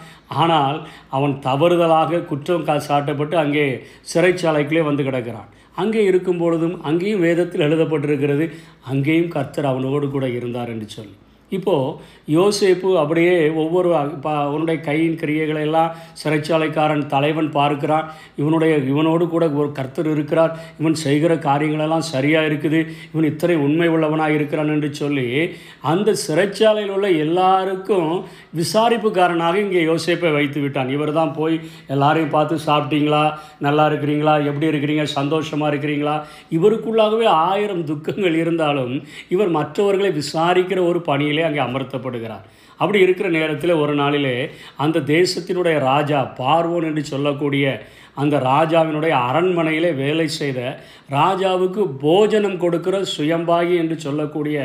ஆனால் 0.42 0.78
அவன் 1.16 1.34
தவறுதலாக 1.48 2.22
குற்றம் 2.30 2.68
சாட்டப்பட்டு 2.90 3.36
அங்கே 3.44 3.66
சிறைச்சாலைக்குள்ளே 4.12 4.84
வந்து 4.90 5.06
கிடக்கிறான். 5.08 5.50
அங்கே 5.82 6.00
இருக்கும் 6.10 6.40
பொழுதும் 6.42 6.76
அங்கேயும் 6.88 7.24
வேதத்தில் 7.26 7.66
எழுதப்பட்டிருக்கிறது 7.68 8.46
அங்கேயும் 8.92 9.34
கர்த்தர் 9.36 9.72
அவனோடு 9.72 10.08
கூட 10.14 10.26
இருந்தார் 10.38 10.72
என்று 10.74 10.88
சொல்லி. 10.96 11.14
இப்போது 11.56 12.10
யோசேப்பு 12.36 12.90
அப்படியே 13.02 13.34
ஒவ்வொரு 13.62 13.88
அவனுடைய 14.32 14.76
கையின் 14.88 15.18
கிரியைகளை 15.22 15.62
எல்லாம் 15.68 15.94
சிறைச்சாலைக்காரன் 16.20 17.04
தலைவன் 17.14 17.50
பார்க்கிறான். 17.58 18.06
இவனுடைய 18.42 18.74
இவனோடு 18.92 19.24
கூட 19.34 19.44
ஒரு 19.60 19.68
கர்த்தர் 19.78 20.10
இருக்கிறார். 20.14 20.52
இவன் 20.80 20.96
செய்கிற 21.04 21.32
காரியங்களெல்லாம் 21.48 22.06
சரியாக 22.12 22.48
இருக்குது. 22.50 22.80
இவன் 23.12 23.28
இத்தனை 23.32 23.56
உண்மை 23.66 23.88
உள்ளவனாக 23.94 24.36
இருக்கிறான் 24.38 24.72
என்று 24.76 24.90
சொல்லி 25.00 25.26
அந்த 25.92 26.16
சிறைச்சாலையில் 26.26 26.94
உள்ள 26.96 27.08
எல்லாருக்கும் 27.24 28.10
விசாரிப்புக்காரனாக 28.60 29.60
இங்கே 29.64 29.82
யோசேப்பை 29.90 30.32
வைத்து 30.38 30.60
விட்டான். 30.60 30.92
இவர் 30.96 31.12
தான் 31.18 31.34
போய் 31.40 31.56
எல்லாரையும் 31.94 32.34
பார்த்து 32.36 32.60
சாப்பிட்டீங்களா? 32.68 33.24
நல்லா 33.66 33.86
இருக்கிறீங்களா? 33.90 34.36
எப்படி 34.50 34.70
இருக்கிறீங்க? 34.72 35.06
சந்தோஷமாக 35.18 35.72
இருக்கிறீங்களா? 35.72 36.16
இவருக்குள்ளாகவே 36.58 37.28
ஆயிரம் 37.48 37.84
துக்கங்கள் 37.92 38.40
இருந்தாலும் 38.42 38.94
இவர் 39.34 39.50
மற்றவர்களை 39.58 40.10
விசாரிக்கிற 40.20 40.80
ஒரு 40.90 41.00
பணியிலே 41.08 41.41
அங்கே 41.42 41.60
அமர்த்தப்படுகிறார். 41.60 42.44
அப்படி 42.80 42.98
இருக்கிற 43.00 43.28
நேரத்தில் 43.28 43.80
ஒரு 43.82 43.94
நாளிலே 43.94 44.36
அந்த 44.76 45.02
தேசத்தினுடைய 45.14 45.76
ராஜா 45.80 46.20
பார்வோன் 46.38 46.86
என்று 46.86 47.02
சொல்லக்கூடிய 47.04 47.66
அந்த 48.14 48.36
ராஜாவினுடைய 48.38 49.14
அரண்மனையிலே 49.28 49.90
வேலை 49.94 50.26
செய்த 50.28 50.60
ராஜாவுக்கு 51.10 51.82
போஜனம் 52.00 52.58
கொடுக்கிற 52.58 52.96
சுயம்பாகி 53.16 53.74
என்று 53.76 53.96
சொல்லக்கூடிய 54.00 54.56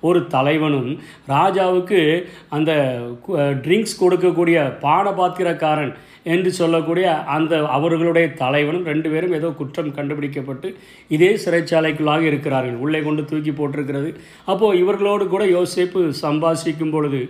ஒரு 0.00 0.20
தலைவனும் 0.26 0.90
ராஜாவுக்கு 1.28 2.00
அந்த 2.48 2.72
ட்ரிங்க்ஸ் 3.62 4.00
கொடுக்கக்கூடிய 4.00 4.58
பானபாத்திரக்காரன் 4.80 5.92
என்று 6.32 6.50
சொல்லக்கூடிய 6.58 7.06
அந்த 7.36 7.54
அவர்களுடைய 7.76 8.26
தலைவனும் 8.42 8.86
ரெண்டு 8.90 9.08
பேரும் 9.12 9.34
ஏதோ 9.38 9.48
குற்றம் 9.60 9.94
கண்டுபிடிக்கப்பட்டு 9.98 10.68
இதே 11.16 11.32
சிறைச்சாலைக்குள்ளாக 11.44 12.24
இருக்கிறார்கள். 12.30 12.78
உள்ளே 12.84 13.00
கொண்டு 13.06 13.24
தூக்கி 13.32 13.54
போட்டிருக்கிறது. 13.60 14.10
அப்போது 14.52 14.78
இவர்களோடு 14.82 15.26
கூட 15.34 15.44
யோசேப்பு 15.56 16.02
சம்பாஷிக்கும் 16.24 16.94
பொழுது 16.96 17.22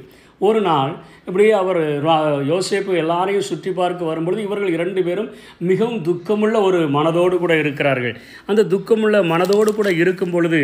ஒரு 0.46 0.60
நாள் 0.60 0.92
இப்படியே 1.26 1.52
அவர் 1.60 1.78
யோசிப்பு 2.06 2.40
யோசேப்பு 2.52 2.92
எல்லாரையும் 3.02 3.46
சுற்றி 3.48 3.70
பார்க்க 3.72 4.10
வரும்பொழுது 4.10 4.40
இவர்கள் 4.46 4.74
இரண்டு 4.76 5.00
பேரும் 5.08 5.28
மிகவும் 5.68 6.00
துக்கமுள்ள 6.08 6.56
ஒரு 6.68 6.80
மனதோடு 6.96 7.36
கூட 7.44 7.54
இருக்கிறார்கள். 7.62 8.16
அந்த 8.50 8.66
துக்கமுள்ள 8.72 9.18
மனதோடு 9.32 9.72
கூட 9.78 9.90
இருக்கும் 10.02 10.34
பொழுது 10.36 10.60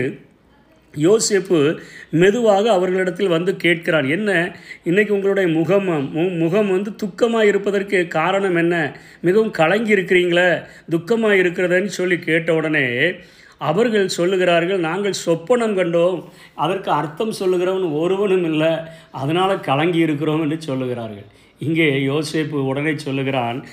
யோசேப்பு 0.97 1.79
மெதுவாக 2.11 2.73
அவர்களிடத்தில் 2.73 3.29
வந்து 3.29 3.57
கேட்கிறான் 3.63 4.11
என்ன? 4.11 4.57
இன்னைக்கு 4.85 5.15
உங்களுடைய 5.15 5.49
முகம் 5.49 5.89
மு- 5.89 6.39
முகம் 6.39 6.71
வந்து 6.71 6.91
துக்கமாக 6.91 7.43
இருப்பதற்கு 7.43 8.09
காரணம் 8.09 8.57
என்ன? 8.57 8.97
மிகவும் 9.21 9.51
கலங்கி 9.51 9.95
இருக்கிறீங்களே 9.95 10.65
துக்கமாக 10.91 11.35
இருக்கிறதுன்னு 11.39 11.85
சொல்லி 11.85 12.19
கேட்ட 12.19 12.55
உடனே 12.55 13.13
அவர்கள் 13.59 14.09
சொல்லுகிறார்கள் 14.17 14.77
நாங்கள் 14.77 15.13
சொப்பனம் 15.27 15.77
கண்டோம் 15.77 16.25
அதற்கு 16.55 16.91
அர்த்தம் 16.91 17.33
சொல்லுகிறவன் 17.41 17.93
ஒருவனும் 17.93 18.45
இல்லை 18.45 18.77
அதனால் 19.11 19.61
கலங்கி 19.61 19.99
இருக்கிறோம் 19.99 20.51
என்று 20.51 20.75
சொல்லுகிறார்கள். 20.75 21.27
இங்கே 21.59 21.91
யோசேப்பு 21.93 22.55
உடனே 22.55 22.99
சொல்லுகிறான் 22.99 23.65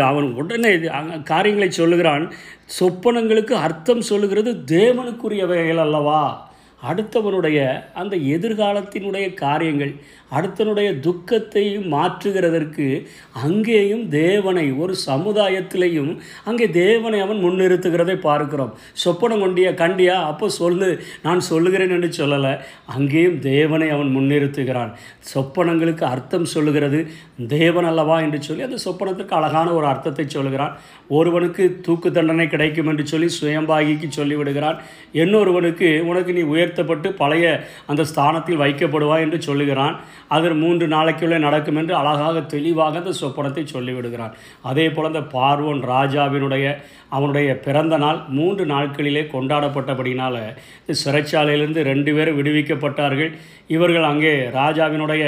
அவன் 0.00 0.32
உடனே 0.34 0.72
இது 0.72 0.90
காரியங்களை 1.24 1.70
சொல்லுகிறான் 1.70 2.32
சொப்பனங்களுக்கு 2.80 3.52
அர்த்தம் 3.52 4.00
சொல்லுகிறது 4.00 4.52
தேவனுக்குரியவைகள் 4.52 5.76
அல்லவா? 5.76 6.45
அடுத்தவனுடைய 6.82 7.58
அந்த 7.94 8.14
எதிர்காலத்தினுடைய 8.16 9.26
காரியங்கள் 9.34 9.92
அடுத்தனுடைய 10.36 10.88
துக்கத்தை 11.06 11.64
மாற்றுகிறதற்கு 11.92 12.86
அங்கேயும் 13.46 14.04
தேவனை 14.08 14.64
ஒரு 14.82 14.94
சமுதாயத்திலையும் 15.06 16.12
அங்கே 16.48 16.66
தேவனை 16.78 17.18
அவன் 17.24 17.40
முன்னிறுத்துகிறதை 17.44 18.16
பார்க்கிறோம். 18.26 18.72
சொப்பனம் 19.04 19.42
கொண்டியா 19.44 19.70
கண்டியா 19.82 20.16
அப்போ 20.30 20.48
சொல்லு 20.60 20.88
நான் 21.26 21.40
சொல்லுகிறேன் 21.50 21.94
என்று 21.96 22.10
சொல்லலை. 22.20 22.52
அங்கேயும் 22.96 23.38
தேவனை 23.50 23.88
அவன் 23.96 24.10
முன்னிறுத்துகிறான். 24.16 24.90
சொப்பனங்களுக்கு 25.32 26.04
அர்த்தம் 26.12 26.50
சொல்லுகிறது 26.54 27.00
தேவன் 27.54 27.88
அல்லவா 27.90 28.18
என்று 28.26 28.40
சொல்லி 28.48 28.66
அந்த 28.68 28.80
சொப்பனத்துக்கு 28.86 29.38
அழகான 29.40 29.68
ஒரு 29.72 29.88
அர்த்தத்தை 29.92 30.26
சொல்லுகிறான். 30.36 30.74
ஒருவனுக்கு 31.18 31.64
தூக்கு 31.86 32.08
தண்டனை 32.10 32.48
கிடைக்கும் 32.48 32.88
என்று 32.92 33.06
சொல்லி 33.12 33.30
சுயம்பாகிக்கு 33.40 34.10
சொல்லிவிடுகிறான். 34.18 34.78
இன்னொருவனுக்கு 35.22 35.88
உனக்கு 36.10 36.32
நீ 36.32 36.42
உயர்த்தப்பட்டு 36.54 37.08
பழைய 37.22 37.46
அந்த 37.92 38.02
ஸ்தானத்தில் 38.12 38.62
வைக்கப்படுவாய் 38.64 39.24
என்று 39.26 39.40
சொல்லுகிறான். 39.48 39.96
அது 40.34 40.52
மூன்று 40.62 40.86
நாளைக்குள்ளே 40.94 41.38
நடக்கும் 41.46 41.78
என்று 41.80 41.94
அழகாக 42.00 42.42
தெளிவாக 42.54 43.00
அந்த 43.02 43.12
சொப்பனத்தை 43.22 43.64
சொல்லிவிடுகிறான். 43.74 44.36
அதே 44.70 44.86
போல் 44.94 45.10
அந்த 45.10 45.22
பார்வோன் 45.34 45.82
ராஜாவினுடைய 45.94 46.66
அவனுடைய 47.16 47.50
பிறந்த 47.66 47.96
நாள் 48.04 48.20
மூன்று 48.38 48.64
நாட்களிலே 48.74 49.24
கொண்டாடப்பட்டபடினால் 49.34 50.40
இந்த 50.80 50.96
சிறைச்சாலையிலிருந்து 51.02 51.82
ரெண்டு 51.90 52.12
பேரும் 52.16 52.38
விடுவிக்கப்பட்டார்கள். 52.40 53.30
இவர்கள் 53.76 54.10
அங்கே 54.12 54.34
ராஜாவினுடைய 54.60 55.24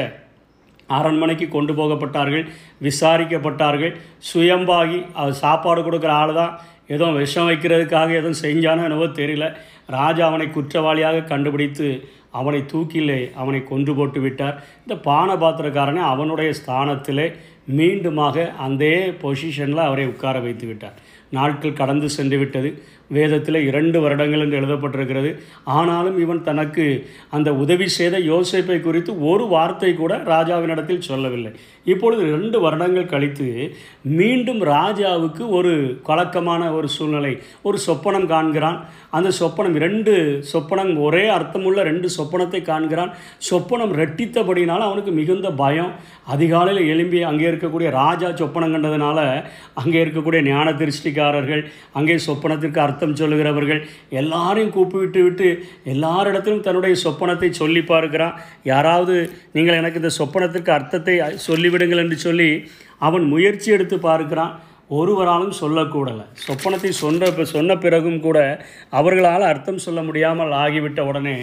அரண்மனைக்கு 0.99 1.47
கொண்டு 1.55 1.73
போகப்பட்டார்கள் 1.79 2.45
விசாரிக்கப்பட்டார்கள். 2.87 3.95
சுயம்பாகி 4.31 4.99
அவர் 5.21 5.41
சாப்பாடு 5.45 5.81
கொடுக்குற 5.87 6.13
ஆள் 6.23 6.39
தான். 6.41 6.55
எதுவும் 6.95 7.19
விஷம் 7.23 7.49
வைக்கிறதுக்காக 7.49 8.15
எதுவும் 8.19 8.43
செஞ்சானோ 8.45 8.85
என்னவோ 8.89 9.09
தெரியல. 9.19 9.47
ராஜா 9.97 10.23
அவனை 10.29 10.47
குற்றவாளியாக 10.55 11.27
கண்டுபிடித்து 11.33 11.89
அவனை 12.31 12.61
தூக்கிலே 12.73 13.35
அவனை 13.35 13.65
கொன்று 13.65 13.95
போட்டு 13.95 14.21
விட்டார். 14.21 14.65
இந்த 14.87 15.11
பானபாத்திரக்காரனை 15.11 16.03
அவனுடைய 16.13 16.51
ஸ்தானத்திலே 16.51 17.35
மீண்டுமாக 17.77 18.57
அந்த 18.57 18.85
பொசிஷனில் 19.23 19.87
அவரை 19.89 20.07
உட்கார 20.07 20.39
வைத்து 20.41 20.67
விட்டார். 20.67 20.95
நாட்கள் 21.31 21.79
கடந்து 21.81 22.09
சென்று 22.09 22.39
விட்டது 22.39 22.71
வேதத்தில் 23.17 23.59
இரண்டு 23.69 23.99
வருடங்கள் 24.01 24.43
என்று 24.45 24.59
எழுதப்பட்டிருக்கிறது. 24.61 25.31
ஆனாலும் 25.65 26.17
இவன் 26.25 26.43
தனக்கு 26.49 26.85
அந்த 27.37 27.49
உதவி 27.55 27.87
செய்த 27.89 28.17
யோசிப்பை 28.19 28.77
குறித்து 28.81 29.13
ஒரு 29.31 29.45
வார்த்தை 29.49 29.91
கூட 29.95 30.17
ராஜாவினிடத்தில் 30.33 31.07
சொல்லவில்லை. 31.09 31.53
இப்பொழுது 31.93 32.23
ரெண்டு 32.35 32.61
வருடங்கள் 32.61 33.13
கழித்து 33.13 33.47
மீண்டும் 34.19 34.61
ராஜாவுக்கு 34.71 35.45
ஒரு 35.59 35.73
கலக்கமான 36.09 36.63
ஒரு 36.79 36.89
சூழ்நிலை 36.89 37.33
ஒரு 37.63 37.79
சொப்பனம் 37.87 38.27
காண்கிறான். 38.27 38.79
அந்த 39.11 39.29
சொப்பனம் 39.41 39.77
இரண்டு 39.81 40.15
சொப்பனம் 40.53 40.93
ஒரே 41.07 41.25
அர்த்தமுள்ள 41.37 41.83
ரெண்டு 41.91 42.11
சொப்பனத்தை 42.19 42.63
காண்கிறான். 42.63 43.15
சொப்பனம் 43.51 43.95
ரெட்டித்தபடினால் 44.03 44.87
அவனுக்கு 44.89 45.15
மிகுந்த 45.21 45.51
பயம். 45.63 45.93
அதிகாலையில் 46.35 46.91
எழும்பி 46.95 47.19
அங்கே 47.23 47.49
இருக்கக்கூடிய 47.51 47.91
ராஜா 48.03 48.31
சொப்பனம் 48.43 48.75
கண்டதுனால 48.77 49.19
அங்கே 49.75 49.99
இருக்கக்கூடிய 50.05 50.43
ஞான 50.53 50.69
திருஷ்டிக்காரர்கள் 51.19 51.63
அங்கே 51.99 52.17
சொப்பனத்திற்கு 52.27 52.81
அர்த்தம் 52.87 53.19
சொல்லுகிறவர்கள் 53.21 53.81
எல்லாரையும் 54.21 54.75
கூப்பிட்டு 54.77 55.21
விட்டு 55.27 55.49
எல்லாரிடத்திலும் 55.95 56.65
தன்னுடைய 56.67 56.95
சொப்பனத்தை 57.05 57.51
சொல்லி 57.61 57.83
பார்க்கிறான். 57.93 58.39
யாராவது 58.73 59.17
நீங்கள் 59.57 59.79
எனக்கு 59.81 60.03
இந்த 60.03 60.13
சொப்பனத்திற்கு 60.21 60.73
அர்த்தத்தை 60.79 61.17
சொல்லிவிடுங்கள் 61.49 62.03
என்று 62.05 62.19
சொல்லி 62.27 62.51
அவன் 63.07 63.25
முயற்சி 63.35 63.69
எடுத்து 63.77 63.97
பார்க்கிறான். 64.09 64.55
ஒருவராலும் 64.99 65.57
சொல்லக்கூடலை. 65.61 66.25
சொப்பனத்தை 66.45 66.91
சொன்ன 67.01 67.45
சொன்ன 67.55 67.73
பிறகும் 67.83 68.21
கூட 68.27 68.39
அவர்களால் 68.99 69.51
அர்த்தம் 69.51 69.85
சொல்ல 69.87 70.01
முடியாமல் 70.07 70.53
ஆகிவிட்ட 70.63 71.01
உடனே 71.11 71.35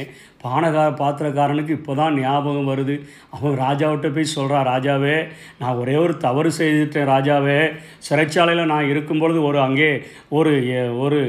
பானகார 0.46 0.90
பாத்திரக்காரனுக்கு 1.02 1.76
இப்போ 1.80 1.94
தான் 2.02 2.18
ஞாபகம் 2.24 2.70
வருது. 2.72 2.96
அவன் 3.36 3.56
ராஜாவிட்ட 3.66 4.08
போய் 4.16 4.34
சொல்கிறான் 4.36 4.68
ராஜாவே 4.72 5.16
நான் 5.62 5.80
ஒரே 5.82 5.96
ஒரு 6.04 6.14
தவறு 6.26 6.50
செய்துட்டேன் 6.60 7.10
ராஜாவே. 7.14 7.60
சிறைச்சாலையில் 8.08 8.72
நான் 8.74 8.90
இருக்கும் 8.92 9.22
பொழுது 9.22 9.40
ஒரு 9.50 9.60
அங்கே 9.68 9.90
ஒரு 10.38 10.52
ஒரு 11.06 11.20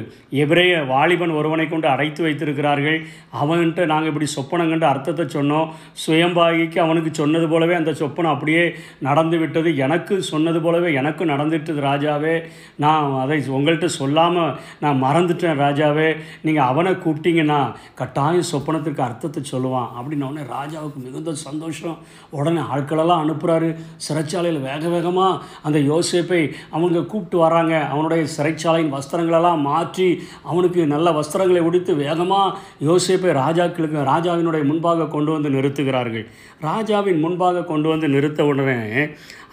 எபிரேய 0.43 0.73
வாலிபன் 0.93 1.37
ஒருவனை 1.39 1.67
கொண்டு 1.69 1.89
அடைத்து 1.95 2.21
வைத்திருக்கிறார்கள். 2.27 2.99
அவன்கிட்ட 3.43 3.87
நாங்கள் 3.93 4.11
இப்படி 4.13 4.29
சொப்பனம் 4.37 4.71
கண்டு 4.73 4.87
அர்த்தத்தை 4.93 5.27
சொன்னோம். 5.37 5.71
சுயம்பாகிக்கு 6.05 6.81
அவனுக்கு 6.85 7.13
சொன்னது 7.21 7.49
போலவே 7.53 7.75
அந்த 7.81 7.95
சொப்பனம் 8.03 8.35
அப்படியே 8.35 8.65
நடந்து 9.09 9.39
விட்டது. 9.43 9.71
எனக்கு 9.87 10.15
சொன்னது 10.33 10.61
போலவே 10.67 10.91
எனக்கும் 11.01 11.33
நடந்துட்டது 11.35 11.81
ராஜாவே. 11.91 12.37
நான் 12.85 13.17
அதை 13.25 13.39
உங்கள்கிட்ட 13.59 13.91
சொல்லாமல் 14.01 14.53
நான் 14.85 15.03
மறந்துட்டேன் 15.07 15.61
ராஜாவே. 15.65 16.09
நீங்கள் 16.47 16.71
அவனை 16.73 16.95
கூப்பிட்டீங்கன்னா 17.05 17.61
கட்டாயம் 18.03 18.51
சொப்பனத்திற்கு 18.53 19.06
அர்த்தத்தை 19.07 19.43
சொல்லுவான். 19.53 19.91
அப்படின்னோடனே 19.99 20.43
ராஜாவுக்கு 20.57 21.01
மிகுந்த 21.07 21.35
சந்தோஷம். 21.47 21.97
உடனே 22.39 22.63
ஆட்களெல்லாம் 22.75 23.23
அனுப்புகிறாரு 23.25 23.69
சிறைச்சாலையில் 24.07 24.61
வேக 24.69 24.83
வேகமாக 24.95 25.41
அந்த 25.67 25.79
யோசேப்பை 25.91 26.43
அவங்க 26.77 27.05
கூப்பிட்டு 27.13 27.39
வராங்க. 27.45 27.75
அவனுடைய 27.93 28.23
சிறைச்சாலையின் 28.37 28.95
வஸ்திரங்களெல்லாம் 28.97 29.65
மாற்றி 29.71 30.09
அவனுக்கு 30.51 30.81
நல்ல 30.95 31.11
வஸ்திரங்களை 31.19 31.63
உடுத்து 31.69 31.95
வேகமாக 32.05 32.55
யோசேப்பை 32.89 33.31
ராஜாக்களுக்கு 33.43 34.09
ராஜாவினுடைய 34.13 34.65
முன்பாக 34.71 35.09
கொண்டு 35.17 35.31
வந்து 35.37 35.51
நிறுத்துகிறார்கள். 35.57 36.27
ராஜாவின் 36.69 37.23
முன்பாக 37.25 37.65
கொண்டு 37.73 37.89
வந்து 37.93 38.07
நிறுத்த 38.15 38.41
உடனே 38.53 38.79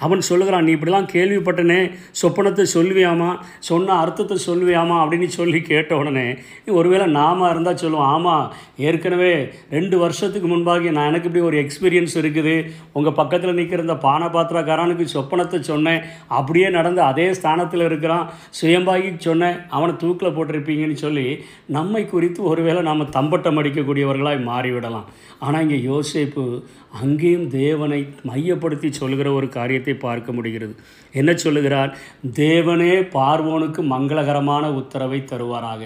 அவன் 0.03 0.27
சொல்லுகிறான் 0.29 0.65
நீ 0.67 0.71
இப்படிலாம் 0.75 1.07
கேள்விப்பட்டனே 1.13 1.79
சொப்பனத்தை 2.21 2.65
சொல்லுவியாமா? 2.75 3.29
சொன்ன 3.69 3.97
அர்த்தத்தை 4.03 4.37
சொல்லுவியாமா? 4.47 4.95
அப்படின்னு 5.03 5.29
சொல்லி 5.39 5.59
கேட்ட 5.71 5.91
உடனே 6.01 6.27
ஒருவேளை 6.79 7.07
நாம 7.19 7.49
இருந்தால் 7.53 7.81
சொல்லுவோம் 7.83 8.11
ஆமாம் 8.13 8.47
ஏற்கனவே 8.89 9.33
ரெண்டு 9.75 9.95
வருஷத்துக்கு 10.03 10.47
முன்பாக 10.53 10.91
நான் 10.97 11.09
எனக்கு 11.11 11.29
இப்படி 11.29 11.45
ஒரு 11.49 11.57
எக்ஸ்பீரியன்ஸ் 11.63 12.15
இருக்குது. 12.21 12.55
உங்கள் 12.97 13.17
பக்கத்தில் 13.19 13.57
நிற்கிற 13.59 13.85
இந்த 13.87 13.97
பானபாத்திரக்காரனுக்கு 14.07 15.07
சொப்பனத்தை 15.15 15.59
சொன்னேன். 15.71 16.01
அப்படியே 16.39 16.69
நடந்து 16.77 17.01
அதே 17.11 17.27
ஸ்தானத்தில் 17.39 17.87
இருக்கிறான். 17.89 18.25
சுயம்பாகி 18.59 19.09
சொன்னேன் 19.27 19.57
அவனை 19.77 19.93
தூக்கில் 20.03 20.35
போட்டிருப்பீங்கன்னு 20.37 20.97
சொல்லி 21.05 21.27
நம்மை 21.77 22.03
குறித்து 22.13 22.41
ஒருவேளை 22.51 22.81
நாம் 22.89 23.11
தம்பட்டம் 23.17 23.59
அடிக்கக்கூடியவர்களாய் 23.61 24.47
மாறிவிடலாம். 24.51 25.07
ஆனால் 25.45 25.63
இங்கே 25.65 25.79
யோசிப்பு 25.91 26.43
அங்கேயும் 27.01 27.49
தேவனை 27.49 27.99
மையப்படுத்தி 28.23 28.91
சொல்லுகிற 28.91 29.31
ஒரு 29.31 29.49
காரியத்தை 29.49 29.93
பார்க்க 29.93 30.31
முடிகிறது. 30.31 30.75
என்ன 31.11 31.31
சொல்லுகிறார்? 31.35 31.97
தேவனே 32.33 32.93
பார்வோனுக்கு 33.17 33.81
மங்களகரமான 33.93 34.73
உத்தரவை 34.73 35.19
தருவாராக. 35.19 35.83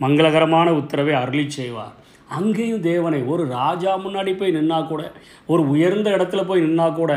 மங்களகரமான 0.00 0.68
உத்தரவை 0.70 1.14
அருளி 1.14 1.50
செய்வார். 1.50 1.94
அங்கேயும் 2.28 2.80
தேவனை 2.80 3.22
ஒரு 3.22 3.46
ராஜா 3.46 3.98
முன்னாடி 3.98 4.38
போய் 4.38 4.56
நின்னா 4.56 4.88
கூட 4.88 5.12
ஒரு 5.46 5.68
உயர்ந்த 5.68 6.10
இடத்துல 6.10 6.46
போய் 6.46 6.62
நின்னா 6.62 6.94
கூட 6.94 7.12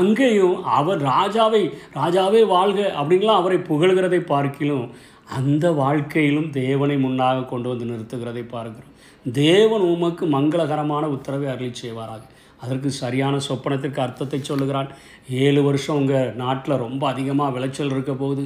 அங்கேயும் 0.00 0.64
அவர் 0.64 1.00
ராஜாவை 1.02 1.62
ராஜாவே 1.94 2.46
வாழ்க 2.46 2.80
அப்படின்லாம் 3.00 3.40
அவரை 3.40 3.58
புகழ்கிறதை 3.58 4.20
பார்க்கிலும் 4.20 4.90
அந்த 5.36 5.66
வாழ்க்கையிலும் 5.72 6.50
தேவனை 6.50 6.96
முன்னாக 6.96 7.44
கொண்டு 7.44 7.68
வந்து 7.68 7.84
நிறுத்துகிறதை 7.84 8.44
பார்க்கிறோம். 8.48 8.90
தேவன் 9.32 9.80
உமக்கு 9.80 10.26
மங்களகரமான 10.26 11.04
உத்தரவை 11.06 11.48
அருளி 11.50 11.72
செய்வாராக. 11.82 12.22
அதற்கு 12.64 12.90
சரியான 13.02 13.34
சொப்பனத்திற்கு 13.48 14.00
அர்த்தத்தை 14.04 14.38
சொல்லுகிறான். 14.50 14.90
ஏழு 15.44 15.60
வருஷம் 15.66 15.98
உங்கள் 16.00 16.30
நாட்டில் 16.42 16.82
ரொம்ப 16.84 17.02
அதிகமாக 17.12 17.54
விளைச்சல் 17.56 17.92
இருக்க 17.94 18.12
போகுது. 18.22 18.44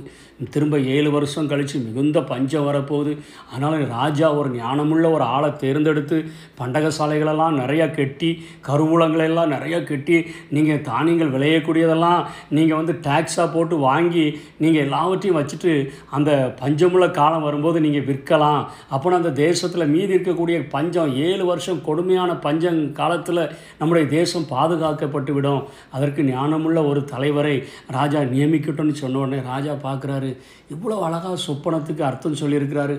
திரும்ப 0.54 0.78
ஏழு 0.94 1.10
வருஷம் 1.14 1.48
கழித்து 1.50 1.76
மிகுந்த 1.84 2.18
பஞ்சம் 2.30 2.66
வரப்போகுது. 2.68 3.12
அதனால் 3.52 3.76
ராஜா 3.96 4.26
ஒரு 4.38 4.48
ஞானமுள்ள 4.60 5.06
ஒரு 5.16 5.24
ஆளை 5.34 5.50
தேர்ந்தெடுத்து 5.62 6.16
பண்டகசாலைகளெல்லாம் 6.60 7.58
நிறையா 7.62 7.86
கெட்டி 7.98 8.30
கருவூலங்களெல்லாம் 8.68 9.52
நிறையா 9.56 9.80
கெட்டி 9.90 10.18
நீங்கள் 10.56 10.82
தானியங்கள் 10.90 11.34
விளையக்கூடியதெல்லாம் 11.36 12.22
நீங்கள் 12.58 12.80
வந்து 12.80 12.96
டேக்ஸாக 13.08 13.48
போட்டு 13.54 13.78
வாங்கி 13.88 14.26
நீங்கள் 14.64 14.84
எல்லாவற்றையும் 14.86 15.40
வச்சுட்டு 15.40 15.74
அந்த 16.18 16.30
பஞ்சமுள்ள 16.60 17.08
காலம் 17.20 17.46
வரும்போது 17.48 17.80
நீங்கள் 17.86 18.06
விற்கலாம். 18.10 18.62
அப்போ 18.94 19.14
அந்த 19.20 19.34
தேசத்தில் 19.44 19.92
மீதி 19.94 20.14
இருக்கக்கூடிய 20.16 20.58
பஞ்சம் 20.76 21.14
ஏழு 21.28 21.44
வருஷம் 21.52 21.82
கொடுமையான 21.88 22.30
பஞ்சம் 22.46 22.80
காலத்தில் 23.00 23.42
நம்முடைய 23.80 24.05
தேசம் 24.08 24.46
பாதுகாக்கப்பட்டு 24.50 25.32
விடும் 25.32 25.62
அதற்கு 25.90 26.22
ஞானமுள்ள 26.22 26.80
ஒரு 26.88 27.00
தலைவரை 27.04 27.56
ராஜா 27.96 28.20
நியமிக்கட்டும்னு 28.34 29.00
சொன்ன 29.02 29.18
உடனே 29.18 29.40
ராஜா 29.52 29.72
பார்க்குறாரு 29.86 30.30
இவ்வளோ 30.74 30.96
அழகாக 31.06 31.36
சொப்பனத்துக்கு 31.46 32.02
அர்த்தம் 32.08 32.40
சொல்லியிருக்கிறாரு. 32.42 32.94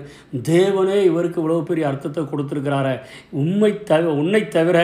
தேவனே 0.52 0.98
இவருக்கு 1.10 1.40
இவ்வளோ 1.42 1.62
பெரிய 1.62 1.86
அர்த்தத்தை 1.86 2.22
கொடுத்துருக்கிறாரு. 2.24 2.94
உண்மை 3.42 3.70
தவிர 3.90 4.14
உன்னை 4.20 4.42
தவிர 4.48 4.78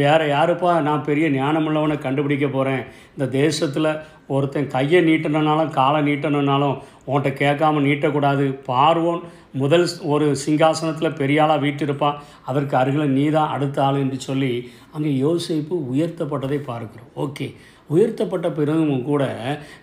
வேறு 0.00 0.26
யாருப்பா? 0.34 0.72
நான் 0.88 1.06
பெரிய 1.08 1.28
ஞானமுள்ளவனை 1.30 1.98
கண்டுபிடிக்க 1.98 2.46
போகிறேன் 2.48 2.84
இந்த 3.16 3.28
தேசத்தில் 3.40 3.90
ஒருத்தன் 4.36 4.72
கையை 4.74 5.00
நீட்டணுனாலும் 5.04 5.70
காலை 5.70 6.00
நீட்டணுனாலும் 6.08 6.78
உன்கிட்ட 7.08 7.30
கேட்காம 7.42 7.82
நீட்டக்கூடாது. 7.88 8.46
பார்வோன் 8.70 9.20
முதல் 9.62 9.86
ஒரு 10.12 10.26
சிங்காசனத்தில் 10.44 11.18
பெரிய 11.20 11.42
ஆளாக 11.42 11.64
வீட்டிருப்பான் 11.66 12.18
அதற்கு 12.50 12.74
அருகில் 12.76 13.14
நீ 13.18 13.24
தான் 13.36 13.52
அடுத்த 13.56 13.84
ஆள் 13.84 14.02
என்று 14.04 14.18
சொல்லி 14.28 14.52
அங்கே 14.96 15.12
யோசிப்பு 15.26 15.74
உயர்த்தப்பட்டதை 15.92 16.60
பார்க்கிறோம். 16.70 17.10
ஓகே. 17.26 17.48
உயர்த்தப்பட்ட 17.94 18.48
பிறகும் 18.58 19.04
கூட 19.10 19.22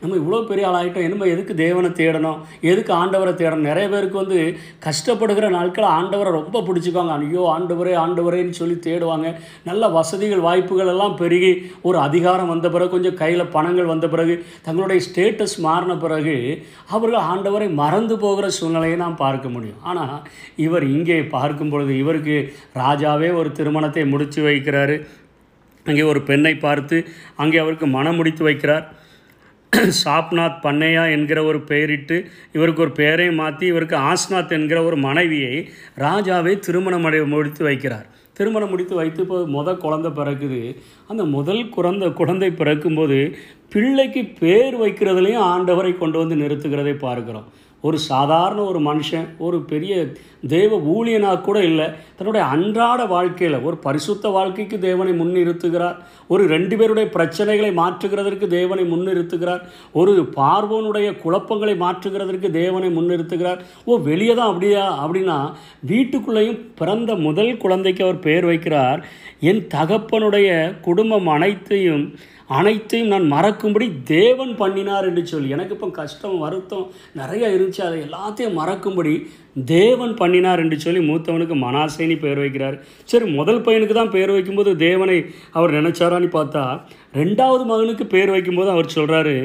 நம்ம 0.02 0.18
இவ்வளோ 0.22 0.40
பெரிய 0.50 0.66
ஆளாகிட்டோம் 0.70 1.14
நம்ம 1.14 1.30
எதுக்கு 1.34 1.54
தேவனை 1.64 1.90
தேடணும்? 2.02 2.40
எதுக்கு 2.72 2.92
ஆண்டவரை 3.02 3.34
தேடணும்? 3.42 3.68
நிறைய 3.70 3.86
பேருக்கு 3.94 4.18
வந்து 4.24 4.40
கஷ்டப்படுகிற 4.86 5.50
நாட்கள் 5.58 5.88
ஆண்டவரை 5.98 6.32
ரொம்ப 6.40 6.62
பிடிச்சிக்குவாங்க. 6.68 7.16
ஐயோ 7.20 7.44
ஆண்டவரே 7.56 7.96
ஆண்டவரேன்னு 8.04 8.60
சொல்லி 8.62 8.78
தேடுவாங்க. 8.88 9.28
நல்ல 9.70 9.90
வசதிகள் 9.98 10.46
வாய்ப்புகள் 10.48 10.92
எல்லாம் 10.94 11.18
பெருகி 11.22 11.52
ஒரு 11.88 12.00
அதிகாரம் 12.08 12.52
வந்த 12.54 12.70
பிறகு 12.76 12.94
கொஞ்சம் 12.96 13.20
கையில் 13.24 13.52
பணங்கள் 13.58 13.92
வந்த 13.94 14.08
பிறகு 14.16 14.36
தங்களுடைய 14.68 15.02
ஸ்டேட்டஸ் 15.08 15.58
மாறின 15.68 15.98
பிறகு 16.06 16.38
அவர்கள் 16.96 17.28
ஆண்டவரை 17.34 17.70
மறந்து 17.82 18.18
போகிற 18.26 18.46
சூழ்நிலையை 18.60 18.98
நாம் 19.04 19.22
பார்க்க 19.26 19.56
முடியும். 19.56 19.82
ஆனால் 19.92 20.16
இவர் 20.68 20.88
இங்கே 20.96 21.20
பார்க்கும் 21.36 21.72
பொழுது 21.74 21.94
இவருக்கு 22.04 22.38
ராஜாவே 22.84 23.30
ஒரு 23.42 23.52
திருமணத்தை 23.60 24.06
முடித்து 24.14 24.42
வைக்கிறாரு. 24.50 24.98
அங்கே 25.86 26.04
ஒரு 26.12 26.22
பெண்ணை 26.30 26.54
பார்த்து 26.56 26.98
அங்கே 27.36 27.58
அவருக்கு 27.58 27.88
மனம் 27.98 28.16
முடித்து 28.16 28.44
வைக்கிறார். 28.50 28.86
சாப்நாத் 30.04 30.60
பண்ணையா 30.66 31.04
என்கிற 31.16 31.40
ஒரு 31.44 31.60
பெயரிட்டு 31.70 32.18
இவருக்கு 32.52 32.84
ஒரு 32.86 32.94
பெயரை 33.00 33.26
மாற்றி 33.40 33.66
இவருக்கு 33.72 33.96
ஆஸ்நாத் 34.10 34.54
என்கிற 34.58 34.80
ஒரு 34.84 34.98
மனைவியை 35.08 35.56
ராஜாவை 36.06 36.54
திருமணம் 36.68 37.08
அடை 37.10 37.20
முடித்து 37.34 37.64
வைக்கிறார். 37.70 38.06
திருமணம் 38.38 38.70
முடித்து 38.70 38.96
வைத்து 38.96 39.22
இப்போ 39.22 39.38
முத 39.56 39.76
குழந்தை 39.84 40.10
பிறக்குது. 40.12 40.62
அந்த 41.08 41.24
முதல் 41.36 41.62
குழந்தை 41.70 42.08
குழந்தை 42.14 42.50
பிறக்கும்போது 42.52 43.20
பிள்ளைக்கு 43.74 44.24
பேர் 44.40 44.76
வைக்கிறதுலையும் 44.82 45.46
ஆண்டவரை 45.54 45.94
கொண்டு 45.98 46.18
வந்து 46.22 46.36
நிறுத்துகிறதை 46.36 46.96
பார்க்கிறோம். 47.06 47.48
ஒரு 47.88 47.98
சாதாரண 48.12 48.60
ஒரு 48.72 48.80
மனுஷன் 48.90 49.28
ஒரு 49.46 49.58
பெரிய 49.72 49.94
தேவ 50.54 50.78
ஊழியனாக 50.96 51.38
கூட 51.42 51.58
இல்லை 51.70 51.86
தன்னுடைய 52.18 52.44
அன்றாட 52.54 53.02
வாழ்க்கையில் 53.14 53.64
ஒரு 53.68 53.78
பரிசுத்த 53.86 54.30
வாழ்க்கைக்கு 54.36 54.78
தேவனை 54.88 55.14
முன்னிறுத்துகிறார். 55.22 55.98
ஒரு 56.34 56.44
ரெண்டு 56.54 56.76
பேருடைய 56.78 57.08
பிரச்சனைகளை 57.18 57.72
மாற்றுகிறதற்கு 57.82 58.48
தேவனை 58.58 58.84
முன்னிறுத்துகிறார். 58.92 59.62
ஒரு 60.02 60.14
பார்வோனுடைய 60.36 61.08
குழப்பங்களை 61.24 61.76
மாற்றுகிறதற்கு 61.86 62.50
தேவனை 62.62 62.90
முன்னிறுத்துகிறார். 62.98 63.62
ஓ 63.86 63.98
வெளியே 64.10 64.34
தான் 64.34 64.52
அப்படியா? 64.52 64.86
அப்படின்னா 65.06 65.38
வீட்டுக்குள்ளேயும் 65.92 66.62
பிறந்த 66.82 67.12
முதல் 67.28 67.54
குழந்தைக்கு 67.58 68.04
அவர் 68.04 68.24
பெயர் 68.28 68.50
வைக்கிறார். 68.52 69.02
என் 69.50 69.64
தகப்பனுடைய 69.76 70.50
குடும்பம் 70.88 71.28
அனைத்தையும் 71.36 72.06
அனைத்தையும் 72.48 73.08
நான் 73.08 73.28
மறக்கும்படி 73.34 73.92
தேவன் 74.04 74.56
பண்ணினார் 74.56 75.06
என்று 75.06 75.28
சொல்லி. 75.28 75.50
எனக்கு 75.50 75.74
இப்போ 75.74 75.90
கஷ்டம் 75.90 76.38
வருத்தம் 76.38 76.86
நிறைய 77.14 77.48
இருந்துச்சு. 77.48 77.82
அதை 77.82 78.00
எல்லாத்தையும் 78.08 78.58
மறக்கும்படி 78.60 79.14
தேவன் 79.66 80.14
பண்ணினார் 80.14 80.60
என்று 80.60 80.80
சொல்லி 80.80 81.02
மூத்தவனுக்கு 81.10 81.56
மனாசேனி 81.66 82.20
பெயர் 82.20 82.38
வைக்கிறார். 82.38 82.78
சரி 83.04 83.26
முதல் 83.32 83.62
பையனுக்கு 83.62 83.94
தான் 83.94 84.10
பெயர் 84.10 84.32
வைக்கும்போது 84.32 84.78
தேவனை 84.78 85.26
அவர் 85.52 85.72
நினைச்சாரான்னு 85.72 86.32
பார்த்தா 86.40 86.66
ரெண்டாவது 87.14 87.66
மகனுக்கு 87.66 88.08
பெயர் 88.08 88.30
வைக்கும்போது 88.30 88.70
அவர் 88.70 88.96
சொல்கிறாரு 88.96 89.38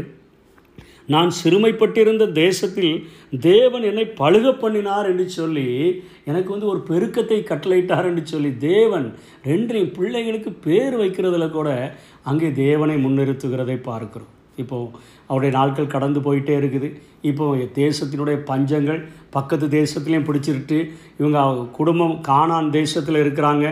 நான் 1.13 1.31
சிறுமைப்பட்டிருந்த 1.41 2.25
தேசத்தில் 2.43 2.95
தேவன் 3.51 3.85
என்னை 3.91 4.05
பழுக 4.21 4.53
பண்ணினார் 4.63 5.09
என்று 5.13 5.27
சொல்லி 5.39 5.69
எனக்கு 6.31 6.51
வந்து 6.55 6.71
ஒரு 6.73 6.81
பெருக்கத்தை 6.91 7.39
கட்டளையிட்டார் 7.51 8.09
என்று 8.11 8.25
சொல்லி 8.33 8.51
தேவன் 8.73 9.07
ரெண்டு 9.53 9.81
பிள்ளைகளுக்கு 9.97 10.53
பேர் 10.67 10.97
வைக்கிறதுல 11.03 11.49
கூட 11.57 11.71
அங்கே 12.33 12.51
தேவனை 12.65 12.97
முன்னிறுத்துகிறதை 13.05 13.79
பார்க்கிறோம். 13.91 14.35
இப்போது 14.63 14.95
அவருடைய 15.29 15.53
நாட்கள் 15.59 15.95
கடந்து 15.95 16.21
போயிட்டே 16.27 16.55
இருக்குது. 16.61 16.89
இப்போ 17.31 17.45
தேசத்தினுடைய 17.81 18.37
பஞ்சங்கள் 18.51 19.01
பக்கத்து 19.37 19.67
தேசத்துலேயும் 19.79 20.27
பிடிச்சிருட்டு 20.29 20.79
இவங்க 21.21 21.41
குடும்பம் 21.79 22.17
காணான் 22.31 22.69
தேசத்தில் 22.79 23.23
இருக்கிறாங்க. 23.25 23.67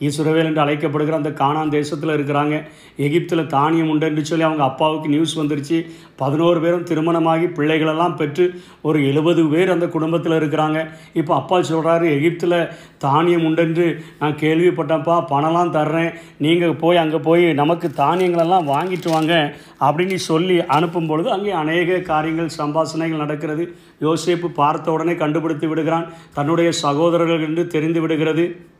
ஈஸ்வரவேல் 0.00 0.44
என்று 0.44 0.62
அழைக்கப்படுகிற 0.64 1.10
அந்த 1.10 1.30
கானான் 1.30 1.68
தேசத்தில் 1.68 2.14
இருக்கிறாங்க. 2.14 2.62
எகிப்தில் 2.96 3.46
தானியம் 3.46 3.88
உண்டு 3.88 4.06
என்று 4.06 4.24
சொல்லி 4.24 4.44
அவங்க 4.44 4.62
அப்பாவுக்கு 4.62 5.08
நியூஸ் 5.08 5.40
வந்துருச்சு. 5.40 5.86
பதினோரு 6.16 6.60
பேரும் 6.60 6.82
திருமணமாகி 6.82 7.46
பிள்ளைகளெல்லாம் 7.46 8.16
பெற்று 8.16 8.60
ஒரு 8.82 9.06
எழுபது 9.06 9.46
பேர் 9.46 9.70
அந்த 9.70 9.86
குடும்பத்தில் 9.86 10.36
இருக்கிறாங்க. 10.40 10.86
இப்போ 11.12 11.34
அப்பா 11.34 11.58
சொல்கிறாரு 11.58 12.08
எகிப்தில் 12.18 12.68
தானியம் 12.98 13.44
உண்டென்று 13.44 14.04
நான் 14.18 14.34
கேள்விப்பட்டேன்ப்பா 14.34 15.24
பணம்லாம் 15.32 15.74
தர்றேன். 15.78 16.12
நீங்கள் 16.38 16.74
போய் 16.74 16.96
அங்கே 16.96 17.16
போய் 17.16 17.52
நமக்கு 17.52 17.88
தானியங்களெல்லாம் 17.96 18.68
வாங்கிட்டு 18.74 19.10
வாங்க. 19.10 19.54
அப்படின்னு 19.80 20.14
சொல்லி 20.14 20.58
அனுப்பும் 20.60 21.06
பொழுது 21.06 21.30
அங்கே 21.30 21.50
அநேக 21.50 21.98
காரியங்கள் 21.98 22.56
சம்பாஷணைகள் 22.58 23.24
நடக்கிறது. 23.24 23.74
யோசிப்பு 24.00 24.46
பார்த்த 24.46 24.92
உடனே 24.92 25.14
கண்டுபிடித்து 25.14 25.68
விடுகிறான். 25.68 26.06
தன்னுடைய 26.32 26.70
சகோதரர்கள் 26.70 27.40
என்று 27.40 27.66
தெரிந்து 27.66 28.00
விடுகிறது. 28.00 28.72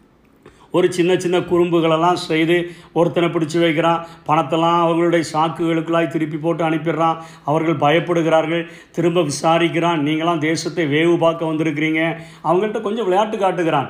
ஒரு 0.79 0.87
சின்ன 0.97 1.13
சின்ன 1.25 1.37
குறும்புகளெல்லாம் 1.51 2.19
செய்து 2.29 2.57
ஒருத்தனை 2.99 3.29
பிடிச்சி 3.35 3.59
வைக்கிறான். 3.65 4.01
பணத்தெல்லாம் 4.29 4.79
அவங்களுடைய 4.85 5.25
சாக்குகளுக்குள்ளாய் 5.33 6.13
திருப்பி 6.15 6.39
போட்டு 6.45 6.63
அனுப்பிடுறான். 6.69 7.19
அவர்கள் 7.51 7.79
பயப்படுகிறார்கள். 7.85 8.65
திரும்ப 8.97 9.23
விசாரிக்கிறான். 9.31 10.01
நீங்களாம் 10.09 10.43
தேசத்தை 10.49 10.87
வேவு 10.95 11.15
பார்க்க 11.25 11.51
வந்திருக்கிறீங்க. 11.51 12.01
அவங்கள்ட்ட 12.49 12.81
கொஞ்சம் 12.87 13.07
விளையாட்டு 13.09 13.39
காட்டுகிறான். 13.45 13.89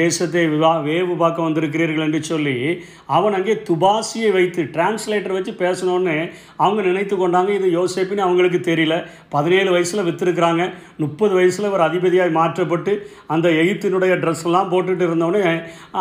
தேசத்தை 0.00 0.42
விவா 0.54 0.72
வேவு 0.88 1.14
பார்க்க 1.22 1.46
வந்திருக்கிறீர்கள் 1.48 2.06
என்று 2.06 2.22
சொல்லி 2.32 2.56
அவன் 3.18 3.36
அங்கே 3.38 3.54
துபாசியை 3.68 4.30
வைத்து 4.38 4.62
டிரான்ஸ்லேட்டர் 4.74 5.36
வச்சு 5.36 5.52
பேசணும்னு 5.64 6.16
அவங்க 6.64 6.80
நினைத்து 6.88 7.14
கொண்டாங்க. 7.16 7.50
இது 7.58 7.68
யோசிப்புன்னு 7.78 8.26
அவங்களுக்கு 8.26 8.62
தெரியல. 8.70 8.96
பதினேழு 9.36 9.70
வயசில் 9.76 10.06
விற்றுருக்குறாங்க 10.08 10.62
முப்பது 11.04 11.32
வயசில் 11.38 11.72
ஒரு 11.74 11.82
அதிபதியாக 11.88 12.36
மாற்றப்பட்டு 12.40 12.92
அந்த 13.34 13.48
எகிப்தினுடைய 13.62 14.12
ட்ரெஸ் 14.22 14.44
எல்லாம் 14.48 14.70
போட்டுட்டு 14.72 15.04
இருந்தவொடனே 15.08 15.54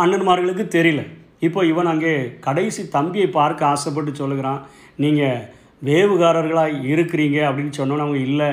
அண்ணன்மார்களுக்கு 0.08 0.66
தெரியல. 0.78 1.02
இப்போ 1.46 1.60
இவன் 1.72 1.90
அங்கே 1.92 2.12
கடைசி 2.46 2.82
தம்பியை 2.96 3.28
பார்க்க 3.38 3.72
ஆசைப்பட்டு 3.74 4.12
சொல்லுகிறான் 4.22 4.62
நீங்கள் 5.04 5.44
வேவுகாரர்களாக 5.88 6.82
இருக்கிறீங்க 6.94 7.40
அப்படின்னு 7.48 7.74
சொன்னோன்னு 7.80 8.06
அவங்க 8.06 8.20
இல்லை 8.30 8.50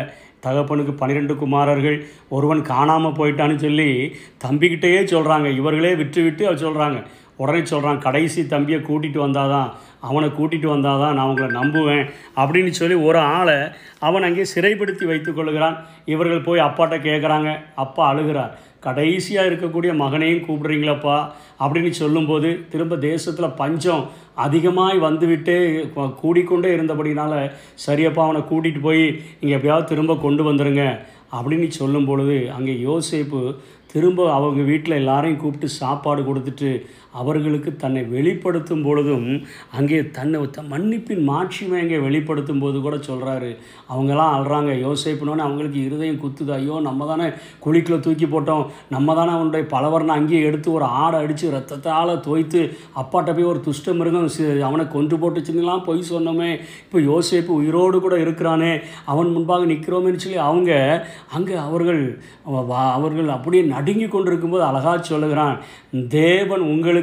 தகப்பனுக்கு 0.46 0.92
பன்னிரெண்டு 1.00 1.34
குமாரர்கள் 1.42 1.98
ஒருவன் 2.36 2.62
காணாமல் 2.72 3.16
போயிட்டான்னு 3.18 3.56
சொல்லி 3.64 3.88
தம்பிக்கிட்டேயே 4.44 5.00
சொல்கிறாங்க 5.12 5.48
இவர்களே 5.60 5.92
விற்று 6.00 6.22
விட்டு 6.26 6.42
அவர் 6.48 6.64
சொல்கிறாங்க 6.64 6.98
உடனே 7.42 7.60
சொல்கிறான் 7.70 8.04
கடைசி 8.04 8.40
தம்பியை 8.52 8.78
கூட்டிகிட்டு 8.80 9.20
வந்தால் 9.22 9.52
தான் 9.54 9.70
அவனை 10.08 10.28
கூட்டிகிட்டு 10.38 10.68
வந்தால் 10.72 11.00
தான் 11.02 11.16
நான் 11.18 11.30
உங்களை 11.30 11.48
நம்புவேன் 11.60 12.04
அப்படின்னு 12.40 12.72
சொல்லி 12.80 12.96
ஒரு 13.08 13.20
ஆளை 13.36 13.56
அவன் 14.08 14.26
அங்கே 14.28 14.44
சிறைப்படுத்தி 14.54 15.04
வைத்து 15.10 15.30
கொள்கிறான் 15.32 15.78
இவர்கள் 16.12 16.46
போய் 16.48 16.66
அப்பாட்ட 16.68 16.96
கேட்குறாங்க 17.08 17.50
அப்பா 17.84 18.02
அழுகிறார். 18.10 18.52
கடைசியாக 18.84 19.50
இருக்கக்கூடிய 19.50 19.92
மகனையும் 19.94 20.44
கூப்பிடுறீங்களப்பா 20.44 21.16
அப்படின்னு 21.60 21.92
சொல்லும்போது 21.94 22.48
திரும்ப 22.70 22.96
தேசத்தில் 23.02 23.56
பஞ்சம் 23.56 24.04
அதிகமாய் 24.38 24.98
வந்துவிட்டு 24.98 25.56
கூடிக்கொண்டே 26.20 26.70
இருந்தபடினால 26.74 27.34
சரியப்பா 27.84 28.22
அவனை 28.24 28.42
கூட்டிகிட்டு 28.42 28.80
போய் 28.80 29.04
இங்கே 29.40 29.54
எப்படியாவது 29.54 29.86
திரும்ப 29.86 30.16
கொண்டு 30.18 30.44
வந்துடுங்க 30.44 30.84
அப்படின்னு 31.32 31.68
சொல்லும் 31.74 32.04
பொழுது 32.04 32.36
அங்கே 32.50 32.74
யோசிப்பு 32.80 33.40
திரும்ப 33.92 34.20
அவங்க 34.32 34.62
வீட்டில் 34.62 35.00
எல்லாரையும் 35.00 35.40
கூப்பிட்டு 35.40 35.68
சாப்பாடு 35.74 36.20
கொடுத்துட்டு 36.22 36.70
அவர்களுக்கு 37.14 37.76
தன்னை 37.76 38.02
வெளிப்படுத்தும் 38.02 38.82
பொழுதும் 38.82 39.42
அங்கே 39.72 40.10
தன்னை 40.10 40.40
மன்னிப்பின் 40.70 41.22
மாட்சிமை 41.22 41.80
அங்கே 41.80 41.98
வெளிப்படுத்தும் 41.98 42.58
போது 42.58 42.80
கூட 42.80 42.96
சொல்கிறாரு 42.96 43.56
அவங்கெல்லாம் 43.94 44.32
அழுறாங்க. 44.36 44.92
யோசிப்புனோன்னு 44.92 45.36
அவங்களுக்கு 45.36 45.84
இருதயம் 45.84 46.20
குத்துது. 46.20 46.52
ஐயோ 46.52 46.80
நம்ம 46.82 47.06
தானே 47.06 47.24
குழிக்குள்ளே 47.64 48.00
தூக்கி 48.00 48.26
போட்டோம். 48.26 48.66
நம்ம 48.90 49.14
தானே 49.14 49.30
அவனுடைய 49.30 49.66
பலவரனை 49.70 50.06
அங்கேயே 50.06 50.42
எடுத்து 50.42 50.72
ஒரு 50.72 50.84
ஆடை 50.84 51.20
அடித்து 51.20 51.50
ரத்தத்தால் 51.50 52.20
தோய்த்து 52.20 52.76
அப்பாட்ட 52.96 53.34
போய் 53.34 53.44
ஒரு 53.44 53.60
துஷ்ட 53.60 53.92
மிருகம் 53.92 54.62
அவனை 54.62 54.88
கொன்று 54.88 55.16
போட்டுச்சுங்களாம் 55.16 55.84
பொய் 55.84 56.04
சொன்னோமே. 56.10 56.58
இப்போ 56.92 56.98
யோசிப்பு 56.98 57.46
உயிரோடு 57.46 58.00
கூட 58.00 58.20
இருக்கிறானே. 58.20 58.78
அவன் 59.04 59.32
முன்பாக 59.32 59.64
நிற்கிறோமேன்னு 59.64 60.16
சொல்லி 60.16 60.38
அவங்க 60.38 61.06
அங்கே 61.30 61.54
அவர்கள் 61.54 62.22
வா- 62.52 62.92
அவர்கள் 62.92 63.28
அப்படியே 63.28 63.62
நடுங்கி 63.62 64.06
கொண்டிருக்கும்போது 64.06 64.64
அழகாக 64.64 65.02
சொல்லுகிறான். 65.02 65.60
தேவன் 66.08 66.60
உங்களுக்கு 66.60 67.02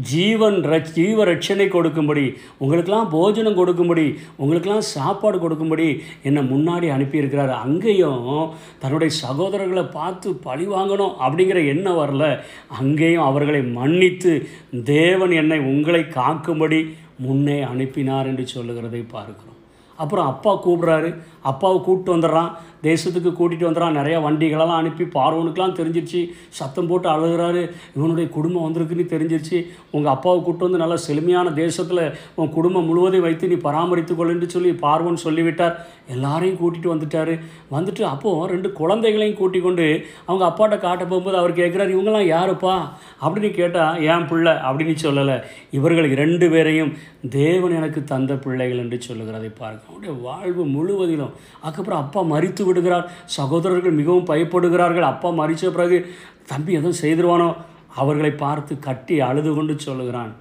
ஜீவன் 0.00 0.54
ரட்ச- 0.54 0.92
ஜீவ 0.92 1.24
ரட்சனை 1.24 1.68
கொடுக்கும்படி 1.68 2.34
உங்களுக்கெல்லாம் 2.58 3.08
போஜனம் 3.08 3.54
கொடுக்கும்படி 3.54 4.18
உங்களுக்கெல்லாம் 4.36 4.80
சாப்பாடு 4.80 5.38
கொடுக்கும்படி 5.38 6.02
என்னை 6.22 6.42
முன்னாடி 6.42 6.92
அனுப்பியிருக்கிறார். 6.92 7.48
அங்கேயும் 7.48 8.50
தன்னுடைய 8.78 9.14
சகோதரர்களை 9.26 9.90
பார்த்து 9.90 10.34
பழி 10.34 10.66
வாங்கணும் 10.66 11.12
அப்படிங்கிற 11.28 11.66
எண்ணம் 11.66 11.96
வரல. 11.96 12.38
அங்கேயும் 12.68 13.22
அவர்களை 13.22 13.62
மன்னித்து 13.62 14.48
தேவன் 14.84 15.30
என்னை 15.30 15.58
உங்களை 15.58 16.00
காக்கும்படி 16.00 16.94
முன்னே 17.18 17.62
அனுப்பினார் 17.62 18.26
என்று 18.26 18.46
சொல்லுகிறதை 18.46 19.00
பார்க்கிறோம். 19.00 19.56
அப்புறம் 19.96 20.26
அப்பா 20.26 20.68
கூப்பிட்றாரு. 20.68 21.18
அப்பாவை 21.42 21.80
கூப்பிட்டு 21.80 22.20
வந்துடுறான் 22.20 22.50
தேசத்துக்கு 22.82 23.30
கூட்டிகிட்டு 23.30 23.68
வந்துடுறான் 23.68 23.96
நிறையா 23.98 24.18
வண்டிகளெல்லாம் 24.26 24.78
அனுப்பி 24.80 25.04
பார்வனுக்கெலாம் 25.04 25.76
தெரிஞ்சிருச்சு. 25.78 26.30
சத்தம் 26.48 26.86
போட்டு 26.86 27.08
அழுகிறாரு. 27.08 27.70
இவனுடைய 27.96 28.30
குடும்பம் 28.30 28.64
வந்திருக்குன்னு 28.64 29.12
தெரிஞ்சிருச்சு. 29.14 29.66
உங்கள் 29.90 30.12
அப்பாவை 30.12 30.38
கூப்பிட்டு 30.38 30.64
வந்து 30.64 30.78
நல்லா 30.78 30.96
செழுமையான 30.96 31.50
தேசத்தில் 31.50 32.14
உன் 32.34 32.48
குடும்பம் 32.48 32.84
முழுவதையும் 32.84 33.26
வைத்து 33.26 33.48
நீ 33.48 33.54
பராமரித்து 33.54 34.14
கொள்ளுன்னு 34.14 34.46
சொல்லி 34.46 34.70
பார்வன் 34.70 35.14
சொல்லிவிட்டார். 35.14 35.86
எல்லாரையும் 36.08 36.58
கூட்டிகிட்டு 36.58 36.92
வந்துட்டார். 36.94 37.40
வந்துட்டு 37.70 38.02
அப்போது 38.02 38.52
ரெண்டு 38.52 38.72
குழந்தைகளையும் 38.72 39.36
கூட்டி 39.36 39.60
கொண்டு 39.60 40.06
அவங்க 40.26 40.46
அப்பாட்ட 40.46 40.78
காட்ட 40.78 41.06
போகும்போது 41.06 41.36
அவர் 41.36 41.56
கேட்குறாரு 41.56 41.94
இவங்கெல்லாம் 41.94 42.30
யாருப்பா? 42.36 42.88
அப்படின்னு 43.22 43.50
கேட்டால் 43.50 44.02
ஏன் 44.02 44.26
பிள்ளை 44.26 44.52
அப்படின்னு 44.52 44.96
சொல்லலை. 45.02 45.42
இவர்கள் 45.70 46.10
இரண்டு 46.10 46.50
பேரையும் 46.50 46.92
தேவன் 47.30 47.76
எனக்கு 47.76 48.04
தந்த 48.04 48.34
பிள்ளைகள் 48.34 48.78
என்று 48.78 49.00
சொல்லுகிறதை 49.00 49.50
பார்க்க 49.58 49.86
அவருடைய 49.88 50.20
வாழ்வு 50.22 50.64
முழுவதிலும் 50.66 51.37
அதுக்கப்புறம் 51.60 52.02
அப்பா 52.04 52.20
மறித்து 52.34 52.62
விடுகிறார். 52.64 53.06
சகோதரர்கள் 53.38 53.98
மிகவும் 54.00 54.28
பயப்படுகிறார்கள். 54.30 55.10
அப்பா 55.12 55.30
மறித்த 55.40 55.70
பிறகு 55.70 55.98
தம்பி 56.46 56.72
எதுவும் 56.72 57.00
செய்திருவானோ? 57.02 57.48
அவர்களை 57.94 58.30
பார்த்து 58.44 58.78
கட்டி 58.78 59.16
அழுது 59.20 59.52
கொண்டு 59.54 59.74
சொல்லுகிறான். 59.78 60.32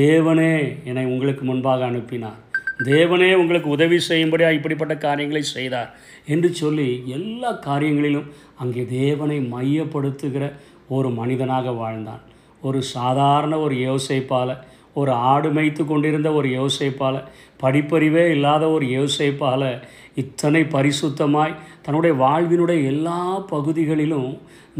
தேவனே 0.00 0.52
என்னை 0.84 1.04
உங்களுக்கு 1.04 1.44
முன்பாக 1.44 1.84
அனுப்பினார். 1.84 2.40
தேவனே 2.84 3.28
உங்களுக்கு 3.34 3.68
உதவி 3.68 3.98
செய்யும்படியாக 3.98 4.56
இப்படிப்பட்ட 4.58 4.94
காரியங்களை 4.96 5.42
செய்தார் 5.42 5.90
என்று 6.26 6.48
சொல்லி 6.54 6.88
எல்லா 7.06 7.50
காரியங்களிலும் 7.66 8.30
அங்கே 8.56 8.82
தேவனை 8.86 9.38
மையப்படுத்துகிற 9.54 10.46
ஒரு 10.88 11.08
மனிதனாக 11.10 11.70
வாழ்ந்தான். 11.82 12.22
ஒரு 12.62 12.80
சாதாரண 12.96 13.54
ஒரு 13.58 13.74
யோசைப்பால 13.88 14.50
ஒரு 14.94 15.12
ஆடு 15.30 15.48
மேய்த்து 15.48 15.82
கொண்டிருந்த 15.84 16.28
ஒரு 16.32 16.48
யோசைப்பால 16.48 17.16
படிப்பறிவே 17.62 18.24
இல்லாத 18.30 18.64
ஒரு 18.68 18.86
யோசைப்பால 18.98 19.62
இத்தனை 20.16 20.62
பரிசுத்தமாய் 20.72 21.56
தன்னுடைய 21.82 22.12
வாழ்வினுடைய 22.16 22.80
எல்லா 22.84 23.20
பகுதிகளிலும் 23.50 24.30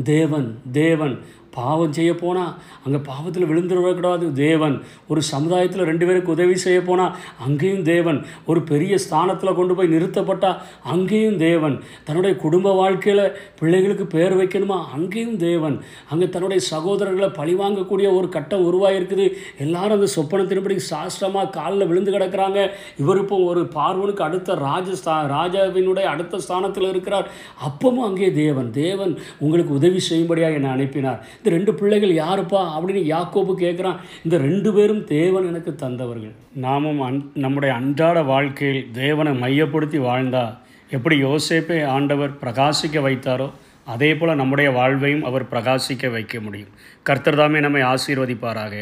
தேவன் 0.05 0.49
தேவன் 0.72 1.14
பாவம் 1.59 1.97
செய்ய 1.99 2.12
போனால் 2.23 2.53
அங்கே 2.85 3.01
பாவத்தில் 3.11 3.49
விழுந்துடக்கூடாது 3.51 4.27
தேவன் 4.45 4.77
ஒரு 5.11 5.21
சமுதாயத்தில் 5.33 5.88
ரெண்டு 5.90 6.05
பேருக்கு 6.09 6.35
உதவி 6.37 6.57
செய்ய 6.66 6.81
போனால் 6.88 7.14
அங்கேயும் 7.47 7.85
தேவன் 7.92 8.19
ஒரு 8.51 8.61
பெரிய 8.71 8.95
ஸ்தானத்தில் 9.07 9.57
கொண்டு 9.59 9.77
போய் 9.77 9.92
நிறுத்தப்பட்டால் 9.95 10.61
அங்கேயும் 10.95 11.38
தேவன் 11.47 11.77
தன்னுடைய 12.07 12.35
குடும்ப 12.45 12.75
வாழ்க்கையில் 12.81 13.25
பிள்ளைகளுக்கு 13.61 14.07
பேர் 14.14 14.35
வைக்கணுமா? 14.40 14.79
அங்கேயும் 14.97 15.37
தேவன். 15.47 15.77
அங்கே 16.11 16.27
தன்னுடைய 16.35 16.61
சகோதரர்களை 16.73 17.29
பழிவாங்கக்கூடிய 17.38 18.09
ஒரு 18.19 18.29
கட்டம் 18.37 18.66
உருவாகிருக்குது 18.69 19.27
எல்லாரும் 19.64 19.97
அந்த 19.99 20.09
சொப்பனத்தின்படி 20.16 20.77
சாஸ்திரமாக 20.90 21.53
காலில் 21.59 21.88
விழுந்து 21.90 22.14
கிடக்கிறாங்க. 22.16 22.59
இவர் 23.03 23.21
இப்போ 23.23 23.38
ஒரு 23.51 23.62
பார்வனுக்கு 23.77 24.23
அடுத்த 24.29 24.59
ராஜஸ்தா 24.69 25.16
ராஜாவினுடைய 25.37 26.07
அடுத்த 26.14 26.40
ஸ்தானத்தில் 26.47 26.90
இருக்கிறார். 26.92 27.27
அப்பவும் 27.69 28.07
அங்கே 28.09 28.31
தேவன். 28.42 28.71
தேவன் 28.83 29.12
உங்களுக்கு 29.45 29.73
உதவி 29.81 30.01
செய்யும்படியாக 30.11 30.59
என்னை 30.61 30.71
அனுப்பினார். 30.77 31.21
இந்த 31.47 31.57
ரெண்டு 31.57 31.75
பிள்ளைகள் 31.81 32.13
யாருப்பா 32.13 32.61
அப்படின்னு 32.77 33.03
யாக்கோபு 33.11 33.53
கேட்குறான் 33.61 33.99
இந்த 34.25 34.37
ரெண்டு 34.47 34.71
பேரும் 34.77 35.03
தேவன் 35.05 35.47
எனக்கு 35.51 35.73
தந்தவர்கள். 35.83 36.33
நாமும் 36.65 37.01
அன் 37.01 37.21
நம்முடைய 37.35 37.75
அன்றாட 37.75 38.23
வாழ்க்கையில் 38.31 38.89
தேவனை 38.93 39.33
மையப்படுத்தி 39.43 39.99
வாழ்ந்தா 40.07 40.43
எப்படி 40.91 41.17
யோசேப்பை 41.25 41.79
ஆண்டவர் 41.97 42.35
பிரகாசிக்க 42.43 43.05
வைத்தாரோ 43.07 43.49
அதே 43.95 44.11
போல் 44.15 44.41
நம்முடைய 44.43 44.71
வாழ்வையும் 44.79 45.25
அவர் 45.25 45.47
பிரகாசிக்க 45.53 46.11
வைக்க 46.17 46.41
முடியும். 46.41 46.73
கர்த்தர் 47.03 47.39
தாமே 47.43 47.61
நம்மை 47.61 47.83
ஆசீர்வதிப்பாராக. 47.93 48.75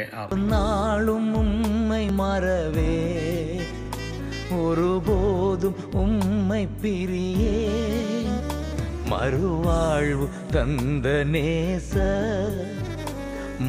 நாளும் 0.55 1.31
உம்மை 1.43 2.05
மறவே 2.23 2.97
ஒருபோதும் 4.63 5.83
உம்மை 6.05 6.63
பிரியே. 6.83 7.55
மறுவாழ்வு 9.15 10.27
தந்த 10.53 11.09
நேச 11.33 11.93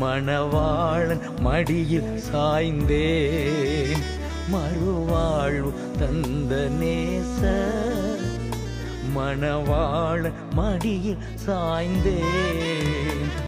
மணவாளன் 0.02 1.22
மடியில் 1.40 2.10
சாய்ந்தேன். 2.32 4.04
மறுவாழ்வு 4.54 5.72
தந்த 6.00 6.54
நேச 6.80 7.42
மணவாளன் 9.16 10.40
மடியில் 10.54 11.24
சாய்ந்தேன். 11.48 13.36